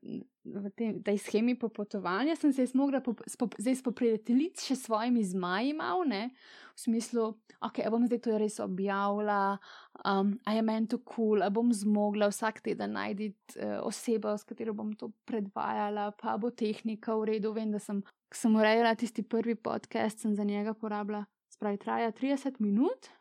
v 0.45 0.69
tem, 0.75 1.01
tej 1.03 1.17
schemi 1.17 1.55
popotovanja 1.55 2.35
sem 2.35 2.53
se 2.53 2.65
zmogla 2.69 3.01
po, 3.01 3.15
spop, 3.27 3.55
zdaj 3.57 3.79
spoprijateljiti 3.81 4.69
še 4.69 4.77
s 4.77 4.85
svojimi 4.85 5.23
zmaji, 5.25 5.73
mal, 5.77 6.03
ne, 6.07 6.29
v 6.75 6.79
smislu, 6.79 7.25
ok, 7.65 7.81
bom 7.91 8.05
zdaj 8.07 8.21
to 8.25 8.38
res 8.39 8.59
objavila, 8.63 9.57
um, 10.05 10.35
a 10.45 10.55
je 10.55 10.63
meni 10.65 10.89
to 10.91 11.01
kul, 11.01 11.39
cool, 11.39 11.45
a 11.45 11.49
bom 11.53 11.73
zmogla 11.73 12.29
vsak 12.31 12.62
teden 12.65 12.95
najti 12.97 13.31
uh, 13.57 13.79
osebo, 13.88 14.35
s 14.38 14.47
katero 14.47 14.75
bom 14.77 14.93
to 14.93 15.12
predvajala, 15.27 16.12
pa 16.19 16.38
bo 16.38 16.53
tehnika 16.53 17.17
v 17.17 17.33
redu. 17.35 17.53
Vem, 17.57 17.73
da 17.73 17.81
sem, 17.81 18.03
sem 18.33 18.55
urejala 18.55 18.95
tisti 18.99 19.25
prvi 19.25 19.57
podcast, 19.57 20.21
sem 20.21 20.35
za 20.38 20.45
njega 20.47 20.75
porabila, 20.77 21.25
spravi, 21.51 21.81
traja 21.81 22.13
30 22.15 22.62
minut. 22.63 23.12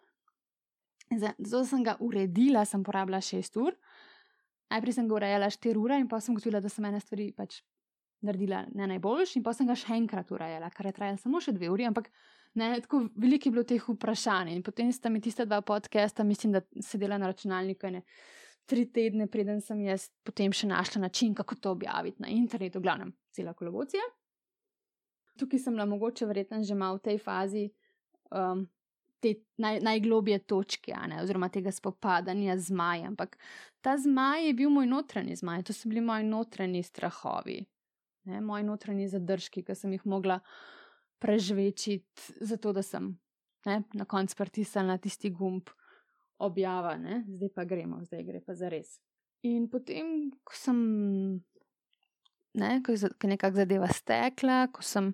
Zato 1.17 1.65
sem 1.65 1.83
ga 1.85 1.97
uredila, 2.05 2.65
sem 2.69 2.83
porabila 2.85 3.21
6 3.25 3.57
ur. 3.63 3.77
Najprej 4.69 4.99
sem 4.99 5.09
ga 5.09 5.17
urejala 5.17 5.49
4 5.51 5.81
ure 5.81 5.97
in 5.97 6.09
pa 6.09 6.21
sem 6.21 6.37
gotovila, 6.37 6.61
da 6.61 6.69
sem 6.69 6.85
ene 6.85 7.01
stvari 7.01 7.31
pač 7.33 7.63
naredila 8.21 8.65
ne 8.75 8.89
najboljši, 8.91 9.39
in 9.39 9.45
pa 9.47 9.55
sem 9.55 9.69
ga 9.69 9.77
še 9.79 9.95
enkrat 9.95 10.31
urejala, 10.35 10.69
kar 10.75 10.89
je 10.89 10.97
trajalo 10.97 11.21
samo 11.23 11.41
še 11.41 11.55
2 11.55 11.71
uri, 11.71 11.87
ampak 11.89 12.11
ne, 12.59 12.73
tako 12.83 13.05
veliko 13.17 13.49
je 13.49 13.55
bilo 13.55 13.65
teh 13.65 13.85
vprašanj. 13.85 14.53
In 14.57 14.65
potem 14.67 14.91
sta 14.93 15.09
mi 15.09 15.23
tiste 15.25 15.47
dva 15.47 15.63
podcasta, 15.63 16.27
mislim, 16.27 16.59
da 16.59 16.65
sedela 16.85 17.19
na 17.19 17.31
računalniku 17.31 17.89
ene 17.89 18.03
tri 18.69 18.85
tedne, 18.93 19.29
preden 19.33 19.63
sem 19.65 19.81
jaz 19.87 20.11
potem 20.27 20.53
še 20.53 20.69
našla 20.69 21.07
način, 21.07 21.33
kako 21.35 21.57
to 21.57 21.71
objaviti 21.73 22.21
na 22.21 22.29
internetu, 22.29 22.83
glavnem, 22.85 23.15
cela 23.33 23.55
kolobocija. 23.57 24.03
Tukaj 25.39 25.63
sem 25.63 25.77
bila 25.79 25.87
mogoče 25.89 26.27
verjetno 26.27 26.61
že 26.67 26.75
malo 26.75 26.99
v 26.99 27.07
tej 27.07 27.19
fazi. 27.23 27.69
Um, 28.35 28.67
te 29.21 29.35
naj, 29.59 29.81
najglobje 29.85 30.39
točke, 30.51 30.95
ne, 31.09 31.23
oziroma 31.23 31.49
tega 31.53 31.73
spopadanja 31.75 32.57
z 32.59 32.71
zmajem. 32.71 33.15
Ampak 33.15 33.39
ta 33.85 33.97
zmaj 33.99 34.47
je 34.47 34.55
bil 34.55 34.71
moj 34.71 34.87
notranji 34.87 35.37
zmaj, 35.37 35.67
to 35.69 35.77
so 35.77 35.89
bili 35.89 36.03
moji 36.05 36.27
notranji 36.29 36.83
strahovi, 36.83 37.61
ne, 38.31 38.41
moji 38.41 38.67
notranji 38.69 39.09
zadržki, 39.09 39.65
ki 39.67 39.75
sem 39.75 39.97
jih 39.97 40.07
mogla 40.07 40.41
preživeti, 41.19 42.01
zato 42.41 42.73
da 42.73 42.83
sem 42.83 43.13
ne, 43.67 43.83
na 43.95 44.05
koncu 44.05 44.37
pritisnila 44.39 44.99
tisti 45.03 45.31
gumb 45.35 45.71
objava, 46.39 46.97
ne, 46.97 47.25
zdaj 47.27 47.53
pa 47.55 47.65
gremo, 47.65 48.03
zdaj 48.07 48.25
gre 48.25 48.43
pa 48.45 48.55
za 48.55 48.71
res. 48.71 48.99
In 49.47 49.69
potem, 49.71 50.31
ko 50.47 50.55
sem 50.59 50.79
ne, 52.55 52.83
ko 52.83 52.93
je 52.93 53.11
nekako 53.29 53.57
zadeva 53.57 53.89
stekla, 53.93 54.67
ko 54.73 54.83
sem 54.83 55.13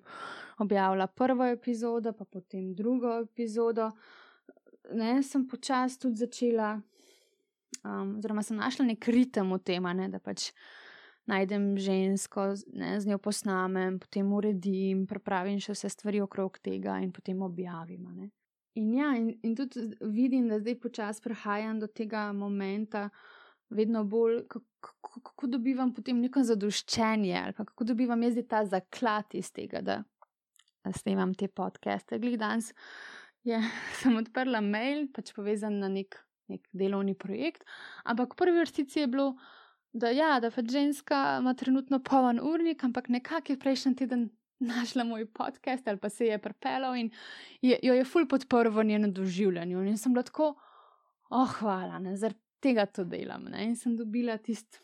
objavila 0.59 1.07
prvo 1.07 1.45
epizodo, 1.45 2.13
pa 2.13 2.25
potem 2.25 2.73
drugo 2.75 3.19
epizodo, 3.19 3.91
ne, 4.93 5.23
sem 5.23 5.47
počasi 5.47 5.99
tudi 5.99 6.23
začela, 6.23 6.75
um, 7.83 8.17
oziroma 8.17 8.43
sem 8.43 8.57
našla 8.57 8.85
nek 8.85 9.07
ritem 9.07 9.51
v 9.51 9.59
tem, 9.59 9.83
ne, 9.83 10.09
da 10.09 10.19
pač 10.19 10.51
najdem 11.25 11.73
žensko, 11.81 12.53
ne, 12.77 12.95
z 13.01 13.09
njo 13.09 13.17
posnamem, 13.17 13.99
potem 13.99 14.29
uredim, 14.33 15.05
pripravim 15.09 15.59
še 15.59 15.73
vse 15.73 15.89
stvari 15.89 16.21
okrog 16.21 16.59
tega 16.61 16.99
in 17.01 17.11
potem 17.11 17.41
objavim. 17.41 18.05
Ne. 18.13 18.29
In 18.75 18.91
ja, 18.93 19.13
in, 19.17 19.31
in 19.43 19.55
tudi 19.57 19.87
vidim, 20.01 20.49
da 20.51 20.59
zdaj 20.59 20.77
počasi 20.83 21.23
prehajam 21.23 21.79
do 21.79 21.87
tega 21.87 22.27
momenta, 22.35 23.09
vedno 23.69 24.03
bolj, 24.03 24.43
kako, 24.47 25.21
kako 25.21 25.47
dobivam 25.47 25.93
potem 25.93 26.19
neko 26.21 26.43
zadoščenje 26.43 27.39
ali 27.43 27.53
kako 27.53 27.83
dobivam 27.83 28.23
jaz 28.23 28.37
ta 28.49 28.65
zaklad 28.65 29.33
iz 29.33 29.51
tega, 29.51 29.81
da 29.81 30.03
snemam 30.93 31.33
te 31.33 31.47
podcaste. 31.47 32.19
Glej, 32.19 32.37
danes 32.37 32.73
je, 33.43 33.59
sem 34.01 34.15
odprla 34.17 34.61
mail, 34.61 35.07
pač 35.13 35.33
povezan 35.35 35.79
na 35.81 35.89
nek, 35.91 36.17
nek 36.51 36.65
delovni 36.73 37.15
projekt, 37.17 37.65
ampak 38.05 38.33
v 38.33 38.43
prvi 38.43 38.63
vrstici 38.63 39.03
je 39.03 39.11
bilo, 39.11 39.33
da, 39.95 40.11
ja, 40.13 40.35
da 40.43 40.51
pač 40.53 40.71
ženska 40.71 41.39
ima 41.41 41.55
trenutno 41.57 42.01
poln 42.03 42.41
urnik, 42.43 42.83
ampak 42.83 43.09
nekako 43.09 43.55
je 43.55 43.61
prejšnji 43.61 43.95
teden. 44.03 44.31
Našla 44.55 45.03
moj 45.03 45.25
podcast 45.35 45.83
ali 45.91 45.99
pa 45.99 46.07
se 46.09 46.29
je 46.29 46.37
pripeljal 46.39 46.93
in 46.95 47.09
je, 47.61 47.75
jo 47.83 47.93
je 47.93 48.05
ful 48.07 48.23
podporil 48.23 48.71
v 48.71 48.85
njenem 48.87 49.11
doživljanju. 49.13 49.81
In 49.83 49.97
sem 49.99 50.13
bila 50.15 50.23
tako, 50.23 50.53
oh, 51.27 51.49
hvala, 51.59 51.99
ne, 51.99 52.13
zaradi 52.15 52.44
tega 52.59 52.85
to 52.85 53.05
delam. 53.07 53.47
Ne? 53.51 53.65
In 53.69 53.75
sem 53.75 53.95
dobila 53.97 54.37
tist, 54.37 54.81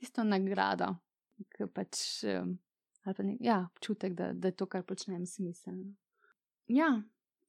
tisto 0.00 0.24
nagrado, 0.24 0.92
ki 1.56 1.68
pač, 1.72 2.02
pa 3.04 3.14
ne, 3.22 3.36
ja, 3.42 3.62
občutek, 3.74 4.14
da, 4.18 4.32
da 4.32 4.52
je 4.52 4.58
to, 4.58 4.68
kar 4.70 4.84
počnem, 4.86 5.26
smiselno. 5.26 5.92
Ja, 6.70 6.94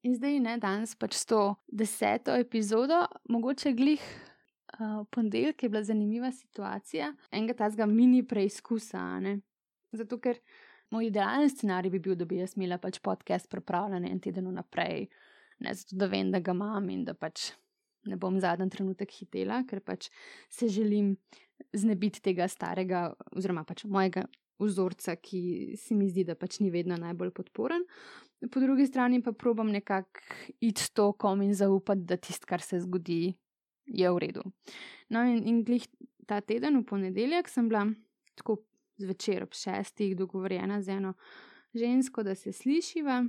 in 0.03 0.15
zdaj 0.17 0.39
ne, 0.43 0.57
danes 0.61 0.95
pač 0.99 1.17
s 1.19 1.29
to 1.29 1.41
deseto 1.67 2.35
epizodo, 2.39 3.05
mogoče 3.29 3.73
glih. 3.77 4.03
Uh, 4.73 5.03
ponedeljek 5.13 5.63
je 5.63 5.69
bila 5.69 5.83
zanimiva 5.85 6.31
situacija, 6.33 7.11
enega 7.31 7.53
tazga 7.53 7.85
mini 7.85 8.23
preizkusa. 8.25 9.03
Ne? 9.21 9.35
Zato, 9.93 10.17
ker 10.17 10.39
moj 10.89 11.11
idealen 11.11 11.49
scenarij 11.49 11.93
bi 11.93 12.01
bil, 12.01 12.15
da 12.17 12.25
bi 12.25 12.39
jaz 12.39 12.55
imela 12.57 12.79
pač 12.81 12.97
podcast 13.05 13.51
pripravljen 13.53 14.07
en 14.09 14.21
teden 14.21 14.49
vnaprej, 14.49 15.05
ne 15.61 15.73
zato, 15.77 15.99
da 16.01 16.09
vem, 16.09 16.31
da 16.33 16.41
ga 16.41 16.55
imam 16.57 16.89
in 16.89 17.03
da 17.05 17.13
pač 17.13 17.51
ne 18.09 18.17
bom 18.19 18.39
zadnji 18.39 18.69
trenutek 18.73 19.11
hitela, 19.11 19.63
ker 19.67 19.81
pač 19.81 20.09
se 20.51 20.67
želim 20.67 21.15
znebiti 21.73 22.21
tega 22.21 22.47
starega, 22.51 23.11
oziroma 23.35 23.63
pač 23.67 23.85
mojega 23.85 24.25
vzorca, 24.59 25.15
ki 25.15 25.75
se 25.79 25.95
mi 25.95 26.09
zdi, 26.09 26.25
da 26.27 26.35
pač 26.39 26.59
ni 26.63 26.71
vedno 26.73 26.97
najbolj 26.99 27.33
podporen. 27.35 27.85
Po 28.51 28.59
drugi 28.59 28.85
strani 28.87 29.21
pa 29.23 29.31
probam 29.31 29.71
nekako 29.71 30.23
iti 30.59 30.83
s 30.83 30.91
tokom 30.91 31.41
in 31.41 31.53
zaupati, 31.55 32.05
da 32.07 32.17
tisto, 32.17 32.47
kar 32.49 32.61
se 32.61 32.81
zgodi, 32.83 33.33
je 33.85 34.11
v 34.11 34.19
redu. 34.19 34.43
No, 35.09 35.23
in, 35.27 35.43
in 35.47 35.63
glih 35.67 35.87
ta 36.27 36.41
teden, 36.41 36.79
v 36.81 36.87
ponedeljek, 36.87 37.49
sem 37.51 37.67
bila 37.71 37.85
tako 38.39 38.61
zvečer 39.01 39.43
ob 39.43 39.55
šestih 39.57 40.15
dogovorjena 40.17 40.81
z 40.81 40.99
eno 40.99 41.13
žensko, 41.73 42.23
da 42.23 42.35
se 42.35 42.53
slišiva. 42.53 43.23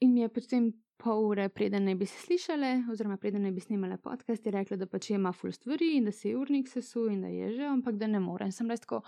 In 0.00 0.12
mi 0.12 0.20
je 0.20 0.28
potem 0.28 0.72
pol 1.00 1.24
ure, 1.28 1.48
preden 1.48 1.84
ne 1.88 1.94
bi 1.98 2.06
se 2.06 2.18
slišale, 2.26 2.84
oziroma 2.92 3.16
preden 3.20 3.42
ne 3.42 3.52
bi 3.52 3.60
snimale 3.60 3.96
podcast, 4.02 4.46
je 4.46 4.52
rekla, 4.54 4.78
da 4.80 4.86
pač 4.90 5.10
ima 5.10 5.32
full 5.32 5.52
stvari 5.52 5.94
in 5.98 6.08
da 6.08 6.12
se 6.12 6.30
je 6.30 6.38
urnik 6.38 6.68
sesul 6.70 7.10
in 7.12 7.24
da 7.24 7.32
je 7.32 7.50
že, 7.56 7.66
ampak 7.68 7.98
da 8.00 8.06
ne 8.06 8.20
more. 8.20 8.46
In 8.46 8.54
sem 8.54 8.70
res 8.70 8.84
tako, 8.84 9.02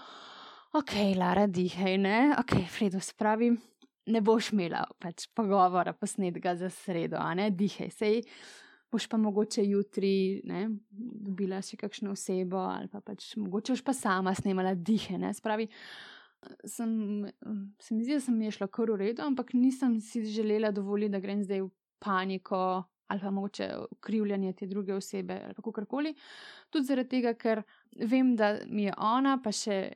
ok, 0.76 0.92
Lara, 1.16 1.46
dihaj, 1.46 1.96
ne, 1.98 2.18
ok, 2.38 2.58
Fredo, 2.72 3.00
spravi, 3.00 3.52
ne 4.12 4.22
boš 4.22 4.52
imela 4.54 4.84
pač 5.02 5.28
pogovora 5.34 5.94
posnetka 5.96 6.56
za 6.56 6.70
sredo, 6.70 7.18
a 7.20 7.34
ne, 7.34 7.50
dihaj, 7.50 7.90
sej. 7.94 8.22
Boš 8.92 9.08
pa 9.10 9.18
mogoče 9.18 9.64
jutri 9.66 10.42
ne, 10.46 10.68
dobila 10.90 11.58
še 11.64 11.78
kakšno 11.80 12.12
osebo, 12.14 12.60
ali 12.70 12.86
pa 12.92 13.00
pač 13.02 13.32
mogoče 13.40 13.74
boš 13.74 13.82
pa 13.84 13.94
sama 13.96 14.34
snimala 14.34 14.76
dihe. 14.78 15.18
Ne, 15.18 15.32
spravi, 15.34 15.66
sem, 16.64 17.26
se 17.80 17.94
mi 17.94 18.04
zdi, 18.04 18.16
da 18.16 18.20
sem 18.20 18.42
je 18.42 18.50
šla 18.58 18.68
kar 18.72 18.90
v 18.92 19.00
redu, 19.00 19.22
ampak 19.22 19.52
nisem 19.54 20.00
si 20.00 20.24
želela 20.24 20.70
dovoliti, 20.70 21.12
da 21.12 21.20
grem 21.20 21.42
zdaj 21.44 21.64
v 21.66 21.70
paniko 22.02 22.84
ali 23.06 23.20
pa 23.22 23.30
mogoče 23.30 23.68
krivljanje 24.00 24.52
te 24.52 24.66
druge 24.66 24.94
osebe 24.94 25.40
ali 25.44 25.54
kako 25.54 25.84
koli. 25.84 26.14
Tudi 26.70 26.86
zaradi 26.86 27.08
tega, 27.08 27.34
ker 27.34 27.62
vem, 27.96 28.34
da 28.36 28.56
mi 28.66 28.88
je 28.88 28.94
ona, 28.98 29.38
pa 29.42 29.52
še 29.54 29.92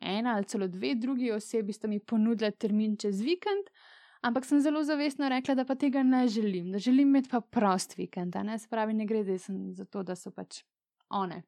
ena 0.00 0.36
ali 0.36 0.46
celo 0.46 0.68
dve 0.68 0.94
drugi 0.94 1.32
osebi 1.32 1.72
sta 1.72 1.88
mi 1.88 1.98
ponudili 1.98 2.52
termin 2.52 2.96
čez 2.96 3.20
vikend. 3.20 3.72
Ampak 4.20 4.44
sem 4.44 4.60
zelo 4.60 4.82
zavestno 4.82 5.28
rekla, 5.28 5.54
da 5.54 5.64
pa 5.64 5.74
tega 5.74 6.02
ne 6.02 6.28
želim, 6.28 6.72
da 6.72 6.78
želim 6.78 7.08
imeti 7.08 7.30
pa 7.30 7.40
prost 7.40 7.96
vikend. 7.98 8.34
Ne, 8.44 8.58
spravi, 8.58 8.94
ne 8.94 9.06
gre 9.06 9.22
za 9.38 9.84
to, 9.84 10.02
da 10.02 10.16
so 10.16 10.30
pač 10.30 10.62
one, 11.10 11.42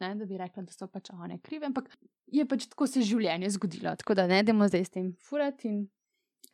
ne, 0.00 0.14
da 0.14 0.26
bi 0.26 0.38
rekla, 0.38 0.64
da 0.66 0.72
so 0.74 0.88
pač 0.90 1.10
one 1.14 1.38
krive, 1.42 1.68
ampak 1.70 1.90
je 2.32 2.44
pač 2.48 2.66
tako 2.70 2.88
se 2.90 3.02
življenje 3.04 3.50
zgodilo. 3.56 3.94
Tako 4.00 4.16
da 4.18 4.26
ne 4.30 4.40
idemo 4.42 4.68
zdaj 4.68 4.84
s 4.84 4.94
tem 4.96 5.12
furati 5.22 5.70
in 5.70 5.84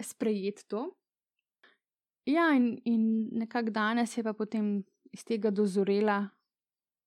sprejeti 0.03 0.67
to. 0.69 0.89
Ja, 2.29 2.51
in, 2.55 2.75
in 2.85 3.29
nekako 3.41 3.73
danes 3.75 4.17
je 4.17 4.25
pa 4.25 4.35
potem 4.37 4.81
iz 5.11 5.25
tega 5.27 5.51
dozorela 5.51 6.29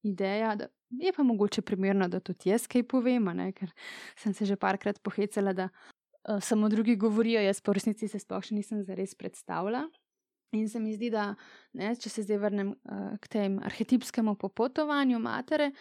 ideja, 0.03 0.55
da 0.59 0.67
je 0.99 1.13
pa 1.13 1.23
mogoče 1.23 1.61
primerno, 1.61 2.07
da 2.07 2.19
tudi 2.19 2.49
jaz 2.49 2.67
kaj 2.67 2.83
povem, 2.89 3.29
ne, 3.37 3.51
ker 3.55 3.71
sem 4.19 4.33
se 4.33 4.45
že 4.45 4.57
parkrat 4.59 4.99
pohecala, 5.03 5.53
da 5.53 5.69
uh, 5.69 6.41
samo 6.43 6.69
drugi 6.69 6.95
govorijo, 6.95 7.41
jaz 7.41 7.61
pa 7.61 7.71
v 7.71 7.79
resnici 7.79 8.07
se 8.07 8.19
sploh 8.19 8.43
še 8.43 8.55
nisem 8.55 8.83
zares 8.83 9.15
predstavljala. 9.15 9.87
In 10.53 10.67
se 10.69 10.79
mi 10.79 10.93
zdi, 10.93 11.09
da 11.09 11.31
ne, 11.73 11.95
če 11.97 12.11
se 12.13 12.25
zdaj 12.27 12.41
vrnem 12.43 12.73
uh, 12.75 13.15
k 13.21 13.31
tem 13.37 13.57
arhetipskemu 13.65 14.35
popotovanju 14.37 15.21
matere, 15.23 15.71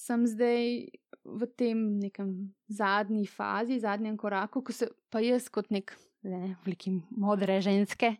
sem 0.00 0.24
zdaj 0.26 0.88
v 1.24 1.48
tem 1.56 1.78
nekem 2.00 2.32
zadnji 2.68 3.26
fazi, 3.28 3.80
zadnjem 3.80 4.16
koraku, 4.16 4.62
ko 4.64 4.72
se 4.72 4.88
pa 5.12 5.22
jaz 5.24 5.50
kot 5.52 5.70
nek. 5.70 5.96
Ne, 6.20 6.54
veliki 6.66 6.90
modre 7.16 7.54
ženske, 7.64 8.10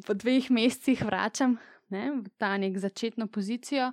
v 0.00 0.14
dveh 0.16 0.46
mesecih 0.48 1.02
vračam 1.04 1.58
ne, 1.92 2.04
v 2.24 2.30
ta 2.40 2.54
nek 2.56 2.78
začetno 2.80 3.26
pozicijo, 3.28 3.90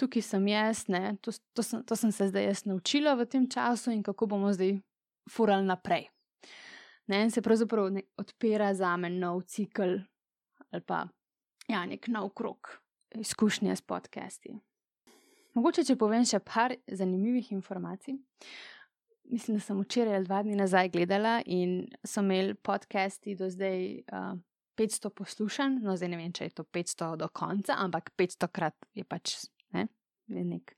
tukaj 0.00 0.24
sem 0.24 0.46
jaz, 0.48 0.86
ne, 0.88 1.18
to, 1.20 1.34
to, 1.52 1.62
sem, 1.62 1.82
to 1.84 1.98
sem 1.98 2.12
se 2.14 2.30
zdaj 2.30 2.48
jaz 2.48 2.64
naučila 2.64 3.12
v 3.20 3.26
tem 3.28 3.44
času 3.50 3.92
in 3.92 4.00
kako 4.06 4.30
bomo 4.32 4.52
zdaj 4.56 4.78
furali 5.28 5.66
naprej. 5.68 6.08
Ne, 7.12 7.26
in 7.26 7.30
se 7.30 7.44
pravzaprav 7.44 7.90
ne, 7.92 8.06
odpira 8.16 8.72
za 8.74 8.96
me 8.96 9.10
nov 9.10 9.44
cikl 9.48 10.00
ali 10.72 10.84
pa 10.84 11.06
ja, 11.68 11.84
nek 11.88 12.08
nov 12.08 12.32
krok 12.36 12.78
izkušnje 13.16 13.76
s 13.76 13.82
podcasti. 13.82 14.56
Mogoče, 15.58 15.82
če 15.88 15.96
povem 15.98 16.22
še 16.22 16.38
par 16.46 16.70
zanimivih 16.86 17.48
informacij. 17.56 18.14
Mislim, 19.28 19.56
da 19.58 19.64
sem 19.64 19.80
včeraj 19.82 20.20
ali 20.20 20.28
dva 20.28 20.38
dni 20.46 20.54
nazaj 20.60 20.92
gledala 20.94 21.40
in 21.50 21.80
so 22.06 22.22
imeli 22.22 22.54
podcasti 22.54 23.34
do 23.36 23.48
zdaj 23.50 23.82
uh, 24.06 24.38
500 24.78 25.10
poslušanj, 25.18 25.80
no 25.82 25.96
zdaj 25.98 26.12
ne 26.14 26.22
vem, 26.22 26.30
če 26.32 26.46
je 26.46 26.54
to 26.60 26.66
500 26.78 27.10
do 27.24 27.30
konca, 27.34 27.74
ampak 27.82 28.14
500 28.14 28.50
krat 28.54 28.88
je 28.94 29.02
pač 29.02 29.34
ne, 29.74 29.88
je 30.30 30.46
nek, 30.46 30.76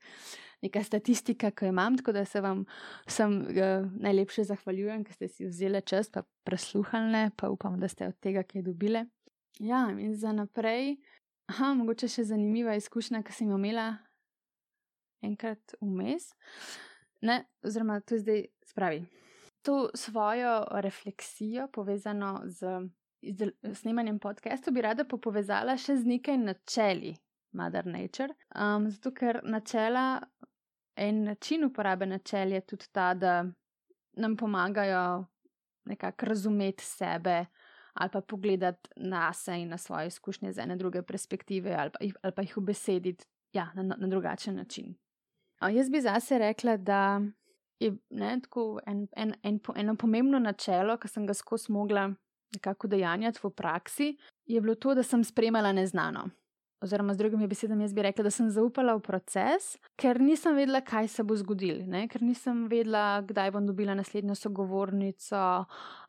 neka 0.65 0.83
statistika, 0.89 1.53
ki 1.53 1.69
jo 1.69 1.75
imam, 1.75 2.01
tako 2.01 2.17
da 2.17 2.25
se 2.25 2.41
vam 2.41 2.65
sem, 3.05 3.37
uh, 3.53 3.87
najlepše 4.01 4.49
zahvaljujem, 4.49 5.05
ker 5.05 5.19
ste 5.19 5.29
si 5.29 5.49
vzeli 5.51 5.85
čas, 5.85 6.09
pa 6.09 6.25
presluhali, 6.47 7.27
pa 7.37 7.53
upam, 7.53 7.77
da 7.77 7.91
ste 7.91 8.09
od 8.09 8.17
tega 8.17 8.47
kaj 8.49 8.65
dobile. 8.65 9.05
Ja, 9.61 9.91
in 9.93 10.17
za 10.17 10.33
naprej, 10.33 10.95
aha, 11.53 11.75
mogoče 11.77 12.09
še 12.09 12.31
zanimiva 12.33 12.73
izkušnja, 12.81 13.21
ki 13.21 13.43
sem 13.43 13.53
jo 13.53 13.61
imela 13.61 13.91
enkrat 15.21 15.75
vmes. 15.81 16.31
Ne, 17.21 17.43
oziroma, 17.63 17.99
to 18.01 18.15
je 18.15 18.19
zdaj 18.19 18.45
spravi. 18.65 19.03
To 19.61 19.89
svojo 19.93 20.65
refleksijo, 20.81 21.67
povezano 21.67 22.41
z 22.45 22.89
snemanjem 23.73 24.19
podcastov, 24.19 24.73
bi 24.73 24.81
rada 24.81 25.05
povezala 25.05 25.77
še 25.77 25.99
z 26.01 26.09
nekaj 26.15 26.37
načeli 26.41 27.13
Mother 27.53 27.85
Nature. 27.85 28.33
Um, 28.55 28.89
zato, 28.89 29.11
ker 29.13 29.41
načela, 29.43 30.21
en 30.95 31.23
način 31.23 31.65
uporabe 31.65 32.05
načel 32.05 32.57
je 32.57 32.61
tudi 32.61 32.89
ta, 32.91 33.13
da 33.13 33.43
nam 34.17 34.37
pomagajo 34.37 35.25
nekako 35.85 36.25
razumeti 36.25 36.83
sebe 36.83 37.45
ali 37.93 38.09
pa 38.09 38.21
pogledati 38.21 38.89
na 38.95 39.33
sebe 39.33 39.59
in 39.59 39.69
na 39.69 39.77
svoje 39.77 40.07
izkušnje 40.07 40.51
z 40.53 40.59
ene 40.59 40.75
druge 40.75 41.01
perspektive 41.01 41.75
ali 41.75 41.89
pa, 41.89 41.99
ali 42.21 42.33
pa 42.35 42.41
jih 42.41 42.57
obesediti 42.57 43.25
ja, 43.53 43.71
na, 43.75 43.83
na 43.83 44.07
drugačen 44.07 44.55
način. 44.55 44.95
Jaz 45.69 45.89
bi 45.89 46.01
zase 46.01 46.37
rekla, 46.37 46.77
da 46.77 47.21
je 47.79 47.91
ne, 48.09 48.39
en, 48.85 49.07
en, 49.15 49.33
en, 49.43 49.59
eno 49.75 49.95
pomembno 49.95 50.39
načelo, 50.39 50.97
ki 50.97 51.07
sem 51.07 51.25
ga 51.27 51.33
skozi 51.33 51.71
mogla 51.71 52.09
nekako 52.53 52.87
dejanjati 52.87 53.39
v 53.43 53.49
praksi, 53.49 54.13
je 54.45 54.61
bilo 54.61 54.75
to, 54.75 54.95
da 54.95 55.03
sem 55.03 55.23
spremljala 55.23 55.71
neznano. 55.71 56.29
Oziroma, 56.81 57.13
z 57.13 57.17
drugimi 57.17 57.47
besedami, 57.47 57.83
jaz 57.83 57.93
bi 57.93 58.01
rekla, 58.01 58.23
da 58.25 58.31
sem 58.33 58.49
zaupala 58.49 58.95
v 58.97 59.03
proces, 59.05 59.75
ker 60.01 60.17
nisem 60.21 60.55
vedela, 60.57 60.81
kaj 60.81 61.11
se 61.13 61.23
bo 61.23 61.37
zgodilo, 61.37 61.85
ker 62.09 62.23
nisem 62.25 62.63
vedela, 62.71 63.21
kdaj 63.21 63.51
bom 63.53 63.67
dobila 63.69 63.93
naslednjo 63.95 64.35
sogovornico, 64.35 65.41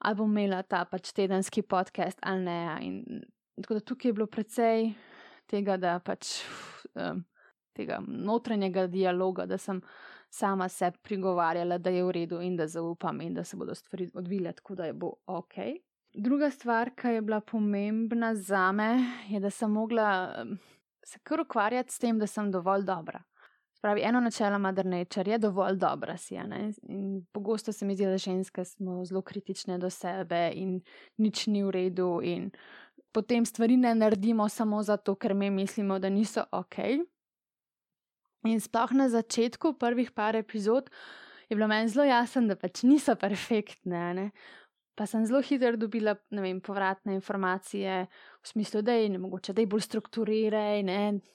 ali 0.01 0.17
bom 0.17 0.33
imela 0.33 0.63
ta 0.63 0.87
pač 0.89 1.13
tedenski 1.13 1.63
podcast 1.63 2.19
ali 2.23 2.45
ne. 2.49 2.61
In, 2.81 3.21
tako 3.61 3.77
da 3.77 3.85
tukaj 3.85 4.09
je 4.09 4.17
bilo 4.17 4.27
precej 4.27 4.95
tega, 5.47 5.77
da 5.77 5.99
pač 6.01 6.41
um, 6.97 7.21
tega 7.73 8.01
notranjega 8.07 8.87
dialoga, 8.87 9.47
da 9.47 9.59
sem 9.59 9.81
sama 10.31 10.69
se 10.69 10.91
prigovarjala, 11.03 11.79
da 11.79 11.91
je 11.91 12.05
v 12.05 12.11
redu 12.11 12.41
in 12.41 12.57
da 12.57 12.67
zaupam 12.67 13.21
in 13.21 13.35
da 13.35 13.45
se 13.45 13.57
bodo 13.57 13.75
stvari 13.75 14.11
odvile 14.15 14.53
tako, 14.53 14.75
da 14.75 14.85
je 14.85 14.93
bo 14.93 15.13
ok. 15.27 15.55
Druga 16.15 16.51
stvar, 16.51 16.91
ki 16.97 17.09
je 17.09 17.23
bila 17.23 17.41
pomembna 17.41 18.35
za 18.35 18.73
me, 18.73 18.99
je, 19.29 19.41
da 19.41 19.51
sem 19.51 19.71
mogla 19.71 20.35
se 21.05 21.19
kar 21.23 21.41
ukvarjati 21.41 21.93
s 21.93 21.99
tem, 21.99 22.19
da 22.19 22.27
sem 22.27 22.51
dovolj 22.51 22.85
dobra. 22.85 23.23
Pravi, 23.83 24.03
eno 24.05 24.21
načelo 24.21 24.59
Mother 24.59 24.87
Nature 24.87 25.33
je 25.33 25.39
dovolj 25.39 25.77
dobra 25.77 26.17
si. 26.17 26.37
In 26.89 27.27
pogosto 27.33 27.73
se 27.73 27.87
mi 27.87 27.95
zdi, 27.95 28.07
da 28.07 28.19
ženske 28.19 28.65
smo 28.65 29.05
zelo 29.05 29.23
kritične 29.23 29.79
do 29.79 29.91
sebe 29.91 30.53
in 30.55 30.81
nič 31.17 31.47
ni 31.47 31.65
v 31.65 31.71
redu, 31.71 32.21
in 32.23 32.51
potem 33.13 33.45
stvari 33.45 33.77
ne 33.77 33.95
naredimo 33.95 34.49
samo 34.49 34.83
zato, 34.83 35.15
ker 35.15 35.35
mi 35.35 35.51
mislimo, 35.51 35.99
da 35.99 36.09
niso 36.09 36.45
ok. 36.53 36.77
In 38.49 38.59
sploh 38.61 38.91
na 38.99 39.07
začetku, 39.09 39.77
prvih 39.79 40.11
par 40.11 40.37
epizod, 40.37 40.91
je 41.49 41.57
bilo 41.57 41.69
meni 41.69 41.89
zelo 41.89 42.07
jasno, 42.09 42.43
da 42.49 42.57
pač 42.59 42.83
niso 42.83 43.15
perfektne. 43.15 44.03
Ne? 44.19 44.27
Pa 44.99 45.07
sem 45.07 45.25
zelo 45.25 45.41
hitro 45.45 45.77
dobila 45.79 46.17
vem, 46.35 46.59
povratne 46.61 47.15
informacije 47.17 47.95
v 48.43 48.49
smislu, 48.49 48.83
da 48.83 48.97
je 48.99 49.09
ne 49.15 49.21
mogoče, 49.23 49.55
da 49.55 49.63
je 49.63 49.71
bolj 49.71 49.87
strukturiraj, 49.87 50.83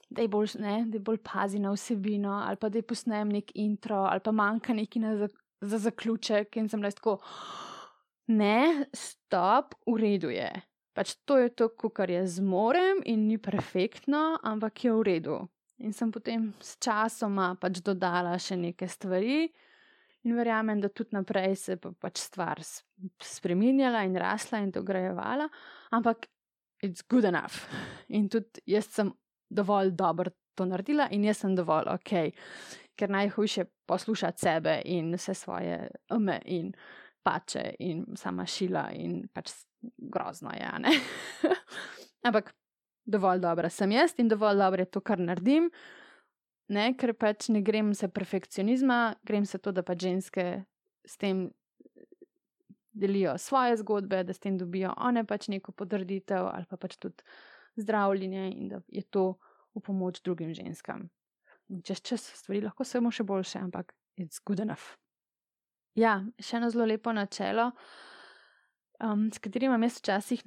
da 0.10 0.22
je 0.22 0.28
bolj, 0.28 0.58
bolj 1.00 1.22
pazi 1.24 1.62
na 1.64 1.72
vsebino, 1.74 2.36
ali 2.44 2.60
pa 2.60 2.70
da 2.70 2.82
je 2.82 2.86
posnem 2.86 3.32
nek 3.40 3.56
intro, 3.56 4.04
ali 4.06 4.20
pa 4.20 4.32
manjka 4.32 4.74
neki 4.74 5.02
za, 5.02 5.30
za 5.62 5.78
zaključek. 5.88 6.58
In 6.58 6.70
sem 6.70 6.84
rekel, 6.84 7.18
ne, 8.28 8.88
stop, 8.94 9.80
v 9.88 9.98
redu 10.02 10.30
je. 10.30 10.52
Pač 10.98 11.16
to 11.26 11.38
je 11.38 11.50
to, 11.54 11.70
kar 11.94 12.10
jaz 12.10 12.40
zmorem 12.42 13.04
in 13.06 13.28
ni 13.30 13.38
perfektno, 13.38 14.40
ampak 14.44 14.84
je 14.84 14.94
v 14.94 15.04
redu. 15.06 15.38
In 15.86 15.94
sem 15.94 16.12
potem 16.12 16.50
s 16.64 16.78
časoma 16.82 17.52
pač 17.62 17.82
dodala 17.86 18.34
še 18.42 18.58
nekaj 18.58 18.90
stvari. 18.90 19.46
In 20.26 20.34
verjamem, 20.36 20.82
da 20.82 20.90
tudi 20.90 21.14
naprej 21.16 21.54
se 21.56 21.78
bo 21.80 21.94
pač 21.94 22.20
stvar 22.26 22.60
spremenjala 23.24 24.02
in 24.08 24.18
rasla 24.20 24.60
in 24.64 24.74
dograjevala, 24.74 25.46
ampak 25.94 26.26
it's 26.84 27.06
good 27.08 27.26
enough. 27.30 27.68
In 28.10 28.28
tudi 28.30 28.64
jaz 28.68 28.90
sem 28.98 29.14
dovolj 29.48 29.94
dobro 29.96 30.34
to 30.58 30.66
naredila 30.66 31.08
in 31.14 31.24
jaz 31.24 31.44
sem 31.44 31.56
dovolj 31.56 31.92
ok, 31.94 32.14
ker 32.98 33.14
najhujše 33.14 33.68
poslušati 33.88 34.42
sebe 34.42 34.80
in 34.86 35.14
vse 35.16 35.38
svoje 35.38 35.78
ume 36.12 36.42
in 36.46 36.74
pače 37.24 37.76
in 37.80 38.06
sama 38.18 38.46
šila 38.50 38.90
in 38.98 39.28
pač 39.34 39.54
grozno 39.98 40.52
je, 40.58 40.98
ampak 42.28 42.52
dovolj 43.08 43.42
dobra 43.42 43.72
sem 43.72 43.92
jaz 43.96 44.14
in 44.20 44.28
dovolj 44.28 44.60
dobro 44.60 44.84
je 44.84 44.92
to, 44.92 45.02
kar 45.02 45.20
naredim 45.20 45.72
ne, 46.68 46.92
ker 47.00 47.14
pač 47.16 47.50
ne 47.54 47.62
grem 47.64 47.94
se 47.96 48.10
perfekcionizma, 48.12 49.16
grem 49.28 49.46
se 49.48 49.60
to, 49.60 49.72
da 49.72 49.84
pač 49.88 50.04
ženske 50.08 50.48
s 51.08 51.18
tem 51.18 51.48
delijo 52.98 53.38
svoje 53.38 53.78
zgodbe, 53.78 54.24
da 54.24 54.34
s 54.34 54.44
tem 54.44 54.58
dobijo 54.58 54.94
one 54.98 55.24
pač 55.28 55.48
neko 55.54 55.72
potrditev 55.72 56.50
ali 56.50 56.66
pa 56.70 56.78
pač 56.78 56.98
tudi 56.98 57.24
zdravljenje 57.78 58.50
in 58.56 58.72
da 58.74 58.82
je 58.88 59.04
to 59.04 59.38
v 59.76 59.84
pomoč 59.86 60.22
drugim 60.26 60.54
ženskam. 60.54 61.08
In 61.70 61.84
čez 61.86 62.02
čas 62.02 62.24
stvari 62.40 62.64
lahko 62.64 62.84
samo 62.88 63.12
še 63.12 63.24
boljše, 63.28 63.60
ampak 63.60 63.94
it's 64.18 64.42
good 64.44 64.60
enough. 64.64 64.96
Ja, 65.98 66.22
še 66.40 66.58
eno 66.58 66.72
zelo 66.74 66.88
lepo 66.90 67.14
načelo. 67.14 67.72
Um, 69.04 69.28
s 69.30 69.38
katerim 69.38 69.70
imam 69.70 69.84
jaz 69.86 70.00
včasih 70.00 70.42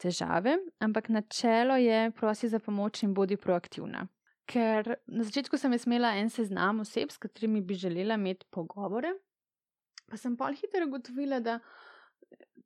težave, 0.00 0.56
ampak 0.80 1.10
načelo 1.12 1.76
je: 1.76 2.10
prosi 2.16 2.48
za 2.48 2.58
pomoč 2.58 3.02
in 3.02 3.12
bodi 3.14 3.36
proaktivna. 3.36 4.06
Ker 4.48 4.94
na 5.06 5.24
začetku 5.24 5.58
sem 5.60 5.74
imela 5.76 6.14
en 6.16 6.30
seznam 6.32 6.80
oseb, 6.80 7.12
s 7.12 7.20
katerimi 7.20 7.60
bi 7.60 7.74
želela 7.74 8.16
imeti 8.16 8.46
pogovore, 8.50 9.12
pa 10.08 10.16
sem 10.16 10.36
pol 10.36 10.56
hitro 10.56 10.86
ugotovila, 10.88 11.40
da 11.40 11.58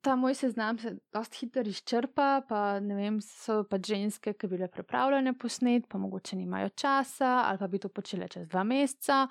ta 0.01 0.15
moj 0.15 0.33
seznam 0.33 0.79
se 0.79 0.95
dosta 1.13 1.37
hitro 1.41 1.61
izčrpa, 1.67 2.41
pa 2.47 2.79
ne 2.79 2.95
vem, 2.95 3.19
so 3.21 3.63
pa 3.67 3.79
ženske, 3.83 4.33
ki 4.33 4.47
bi 4.47 4.55
bile 4.55 4.71
pripravljene 4.71 5.33
posnet, 5.37 5.87
pa 5.89 5.99
mogoče 5.99 6.39
nimajo 6.39 6.69
časa, 6.69 7.43
ali 7.49 7.59
pa 7.59 7.67
bi 7.67 7.79
to 7.83 7.89
počele 7.89 8.27
čez 8.31 8.47
dva 8.47 8.63
meseca. 8.63 9.25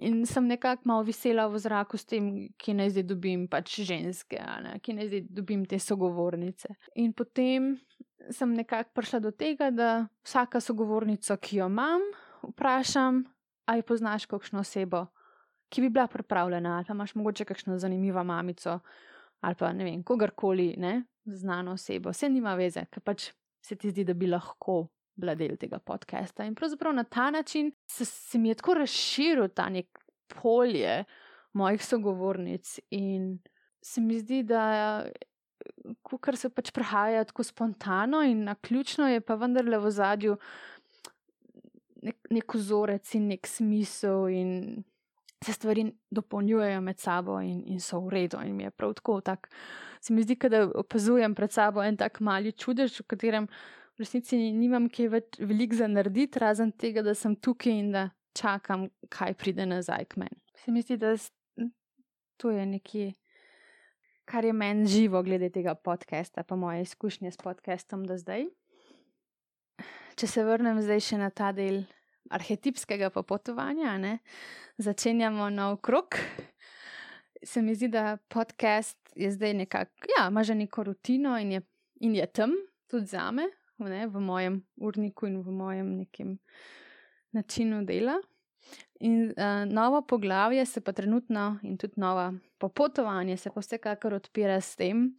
In 0.00 0.26
sem 0.26 0.46
nekako 0.48 0.88
malo 0.88 1.04
visela 1.04 1.44
v 1.48 1.58
zraku 1.60 1.98
s 2.00 2.08
tem, 2.08 2.48
ki 2.56 2.72
naj 2.72 2.94
zdaj 2.94 3.04
dobim 3.04 3.44
pač 3.52 3.82
ženske, 3.84 4.38
ki 4.80 4.94
naj 4.96 5.10
zdaj 5.10 5.22
dobim 5.28 5.66
te 5.68 5.76
sogovornice. 5.76 6.72
In 6.96 7.12
potem 7.12 7.74
sem 8.32 8.54
nekako 8.56 8.94
prišla 8.96 9.20
do 9.20 9.32
tega, 9.32 9.68
da 9.70 9.90
vsaka 10.24 10.60
sogovornica, 10.60 11.36
ki 11.36 11.60
jo 11.60 11.68
imam, 11.68 12.00
vprašam, 12.48 13.24
ali 13.68 13.84
poznaš 13.84 14.24
kakšno 14.30 14.64
osebo, 14.64 15.04
ki 15.68 15.84
bi 15.84 15.90
bila 15.92 16.06
pripravljena, 16.08 16.78
ali 16.78 16.88
pa 16.88 16.96
imaš 16.96 17.14
mogoče 17.14 17.44
kakšno 17.44 17.76
zanimivo 17.78 18.24
mamico, 18.24 18.78
ali 19.40 19.54
pa 19.54 19.72
ne 19.72 19.84
vem, 19.84 20.02
kogarkoli, 20.02 20.74
ne, 20.80 21.02
znano 21.24 21.76
osebo. 21.76 22.14
Vse 22.16 22.28
nima 22.32 22.54
veze, 22.56 22.86
ker 22.90 23.04
pač 23.04 23.30
se 23.60 23.76
ti 23.76 23.92
zdi, 23.92 24.04
da 24.04 24.16
bi 24.16 24.32
lahko 24.32 24.86
bila 25.14 25.34
del 25.34 25.56
tega 25.60 25.78
podcasta. 25.78 26.44
In 26.44 26.54
pravzaprav 26.54 26.94
na 26.94 27.04
ta 27.04 27.30
način 27.30 27.72
se, 27.90 28.04
se 28.04 28.38
mi 28.38 28.48
je 28.48 28.54
tako 28.54 28.74
razširil 28.74 29.48
ta 29.48 29.68
nek 29.68 29.98
polje 30.42 31.04
mojih 31.52 31.84
sogovornic 31.84 32.78
in 32.90 33.38
se 33.82 34.00
mi 34.00 34.18
zdi, 34.18 34.42
da 34.42 35.04
kar 36.20 36.36
se 36.36 36.50
pač 36.52 36.70
prehaja 36.74 37.24
tako 37.24 37.44
spontano 37.44 38.22
in 38.22 38.44
na 38.44 38.54
ključno, 38.54 39.08
je 39.08 39.20
pa 39.20 39.34
vendarle 39.34 39.78
v 39.78 39.90
zadju 39.90 40.36
nek, 42.02 42.16
nek 42.30 42.54
vzorec 42.54 43.14
in 43.14 43.28
nek 43.32 43.48
smisel, 43.48 44.28
in 44.28 44.52
se 45.44 45.52
stvari 45.56 45.86
dopolnjujejo 46.12 46.80
med 46.84 47.00
sabo 47.00 47.38
in, 47.40 47.62
in 47.66 47.80
so 47.80 48.00
v 48.04 48.14
redu. 48.14 48.40
In 48.44 48.56
mi 48.56 48.66
je 48.66 48.70
prav 48.70 48.94
tako, 48.94 49.20
tak, 49.24 49.48
se 50.00 50.12
mi 50.12 50.22
zdi, 50.22 50.36
da 50.52 50.66
opazujem 50.68 51.34
pred 51.34 51.52
sabo 51.52 51.82
en 51.84 51.96
tak 51.96 52.20
mali 52.20 52.52
čudež, 52.52 53.00
v 53.00 53.08
katerem 53.08 53.48
v 54.00 54.06
resnici 54.06 54.38
nimam 54.56 54.88
kaj 54.88 55.08
več 55.12 55.38
velik 55.44 55.74
za 55.76 55.84
narediti, 55.84 56.40
razen 56.40 56.72
tega, 56.72 57.04
da 57.04 57.12
sem 57.14 57.34
tukaj 57.36 57.72
in 57.76 57.90
da 57.92 58.06
čakam, 58.32 58.88
kaj 59.12 59.34
pride 59.36 59.66
nazaj 59.68 60.06
k 60.08 60.22
meni. 60.24 60.40
Se 60.56 60.72
mi 60.72 60.80
zdi, 60.80 60.96
da 60.96 61.12
to 62.40 62.50
je 62.50 62.64
nekje 62.66 63.10
kar 64.30 64.44
je 64.44 64.52
meni 64.52 64.86
živo, 64.86 65.22
glede 65.22 65.50
tega 65.50 65.74
podcasta, 65.74 66.42
pa 66.42 66.56
moje 66.56 66.82
izkušnje 66.82 67.30
s 67.30 67.36
podcastom 67.36 68.04
do 68.06 68.16
zdaj. 68.16 68.46
Če 70.16 70.26
se 70.26 70.44
vrnem 70.46 70.78
zdaj 70.80 71.02
še 71.02 71.18
na 71.18 71.30
ta 71.34 71.50
del 71.52 71.82
arhetipskega 72.30 73.10
popotovanja, 73.10 73.96
ne, 73.98 74.20
začenjamo 74.78 75.50
nov 75.50 75.80
krok. 75.82 76.20
Se 77.42 77.62
mi 77.62 77.74
zdi, 77.74 77.88
da 77.90 78.20
podcast 78.30 78.98
je 79.18 79.32
zdaj 79.34 79.56
nekako, 79.64 80.12
ja, 80.14 80.28
ima 80.30 80.44
že 80.46 80.54
neko 80.54 80.86
rutino 80.92 81.34
in 81.40 81.56
je, 81.58 81.62
in 82.06 82.14
je 82.14 82.26
tam 82.30 82.54
tudi 82.86 83.10
za 83.10 83.30
me, 83.34 83.48
ne, 83.88 84.06
v 84.06 84.20
mojem 84.20 84.60
urniku 84.76 85.26
in 85.26 85.40
v 85.42 85.54
mojem 85.54 85.96
nekem 86.02 86.38
načinu 87.32 87.84
dela. 87.86 88.18
In 89.00 89.30
uh, 89.30 89.64
novo 89.64 90.02
poglavje 90.02 90.66
se 90.66 90.80
pa 90.80 90.92
trenutno, 90.92 91.58
in 91.62 91.78
tudi 91.78 91.96
novo 91.96 92.34
popotovanje, 92.58 93.36
se 93.36 93.50
pa 93.50 93.60
vsekakor 93.60 94.14
odpira 94.14 94.60
s 94.60 94.76
tem, 94.76 95.14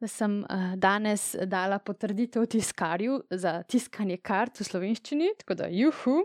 da 0.00 0.08
sem 0.08 0.42
uh, 0.42 0.74
danes 0.76 1.34
dala 1.48 1.78
potrditev 1.78 2.44
tiskarju 2.46 3.22
za 3.30 3.62
tiskanje 3.62 4.18
kart 4.20 4.60
v 4.60 4.68
slovenščini, 4.68 5.32
tako 5.40 5.56
da 5.62 5.70
juhu, 5.72 6.18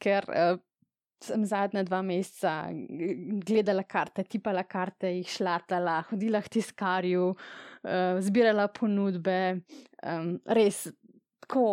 ker 0.00 0.24
uh, 0.32 0.56
sem 1.24 1.44
zadnja 1.46 1.82
dva 1.86 2.00
meseca 2.02 2.68
gledala 3.46 3.82
karte, 3.82 4.24
tipala 4.24 4.64
karte, 4.64 5.10
jih 5.18 5.30
šlatala, 5.38 6.00
hodila 6.10 6.40
k 6.44 6.52
tiskarju, 6.58 7.32
uh, 7.34 8.20
zbirala 8.24 8.68
ponudbe, 8.74 9.38
um, 10.02 10.32
res. 10.58 10.86
Tako 11.48 11.64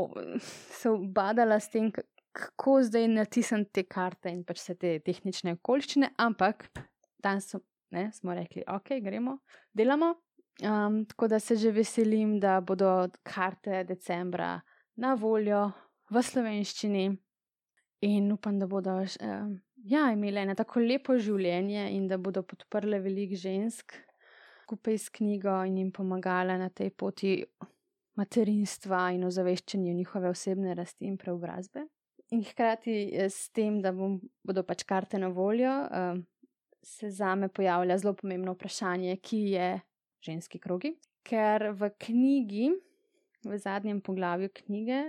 se 0.79 0.89
obadala 0.89 1.59
s 1.59 1.69
tem, 1.73 1.91
kako 2.35 2.81
zdaj 2.83 3.07
natisniti 3.11 3.71
te 3.79 3.83
karte 3.87 4.31
in 4.31 4.43
pač 4.47 4.61
vse 4.61 4.75
te 4.79 4.97
tehnične 5.03 5.55
okoliščine, 5.57 6.13
ampak 6.21 6.67
danes 7.23 7.53
smo 8.19 8.35
rekli, 8.35 8.63
ok, 8.67 8.97
gremo, 9.03 9.39
delamo. 9.73 10.15
Um, 10.63 11.01
tako 11.05 11.27
da 11.27 11.39
se 11.39 11.55
že 11.59 11.71
veselim, 11.75 12.37
da 12.39 12.61
bodo 12.61 13.09
karte 13.23 13.83
decembra 13.83 14.61
na 14.95 15.13
voljo 15.19 15.65
v 16.09 16.21
slovenščini 16.23 17.09
in 18.01 18.31
upam, 18.31 18.59
da 18.59 18.67
bodo 18.67 18.97
um, 18.99 19.55
ja, 19.87 20.11
imele 20.11 20.41
eno 20.41 20.55
tako 20.55 20.79
lepo 20.79 21.17
življenje 21.17 21.87
in 21.95 22.07
da 22.07 22.17
bodo 22.17 22.43
podprle 22.43 22.99
veliko 22.99 23.39
žensk 23.39 23.95
skupaj 24.65 24.97
s 24.97 25.09
knjigo 25.13 25.63
in 25.65 25.77
jim 25.77 25.91
pomagale 25.91 26.57
na 26.57 26.69
tej 26.69 26.89
poti 26.89 27.37
materinstva 28.17 29.11
in 29.13 29.27
ozaveščanju 29.27 29.93
njihove 29.93 30.29
osebne 30.29 30.73
rasti 30.73 31.05
in 31.05 31.17
preobrazbe 31.17 31.85
in 32.31 32.43
hkrati 32.43 33.09
eh, 33.13 33.29
s 33.29 33.49
tem, 33.53 33.81
da 33.81 33.91
bom, 33.93 34.17
bodo 34.43 34.63
pač 34.65 34.83
karte 34.87 35.19
na 35.21 35.29
voljo, 35.33 35.71
uh, 35.85 36.17
se 36.85 37.09
za 37.09 37.35
me 37.35 37.49
pojavlja 37.49 37.97
zelo 38.01 38.13
pomembno 38.17 38.55
vprašanje, 38.55 39.17
ki 39.21 39.41
je 39.55 39.69
ženski 40.25 40.59
krogi. 40.61 40.95
Ker 41.25 41.71
v 41.73 41.89
knjigi, 42.01 42.69
v 43.45 43.57
zadnjem 43.61 44.01
poglavju 44.05 44.51
knjige, 44.53 45.01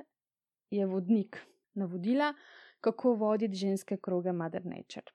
je 0.73 0.87
vodnik 0.89 1.39
navodila, 1.77 2.33
kako 2.87 3.15
voditi 3.15 3.55
ženske 3.55 3.97
kroge 3.97 4.33
Mother 4.33 4.67
Nature. 4.67 5.07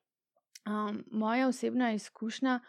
Um, 0.68 1.04
moja 1.12 1.48
osebna 1.48 1.94
izkušnja, 1.94 2.60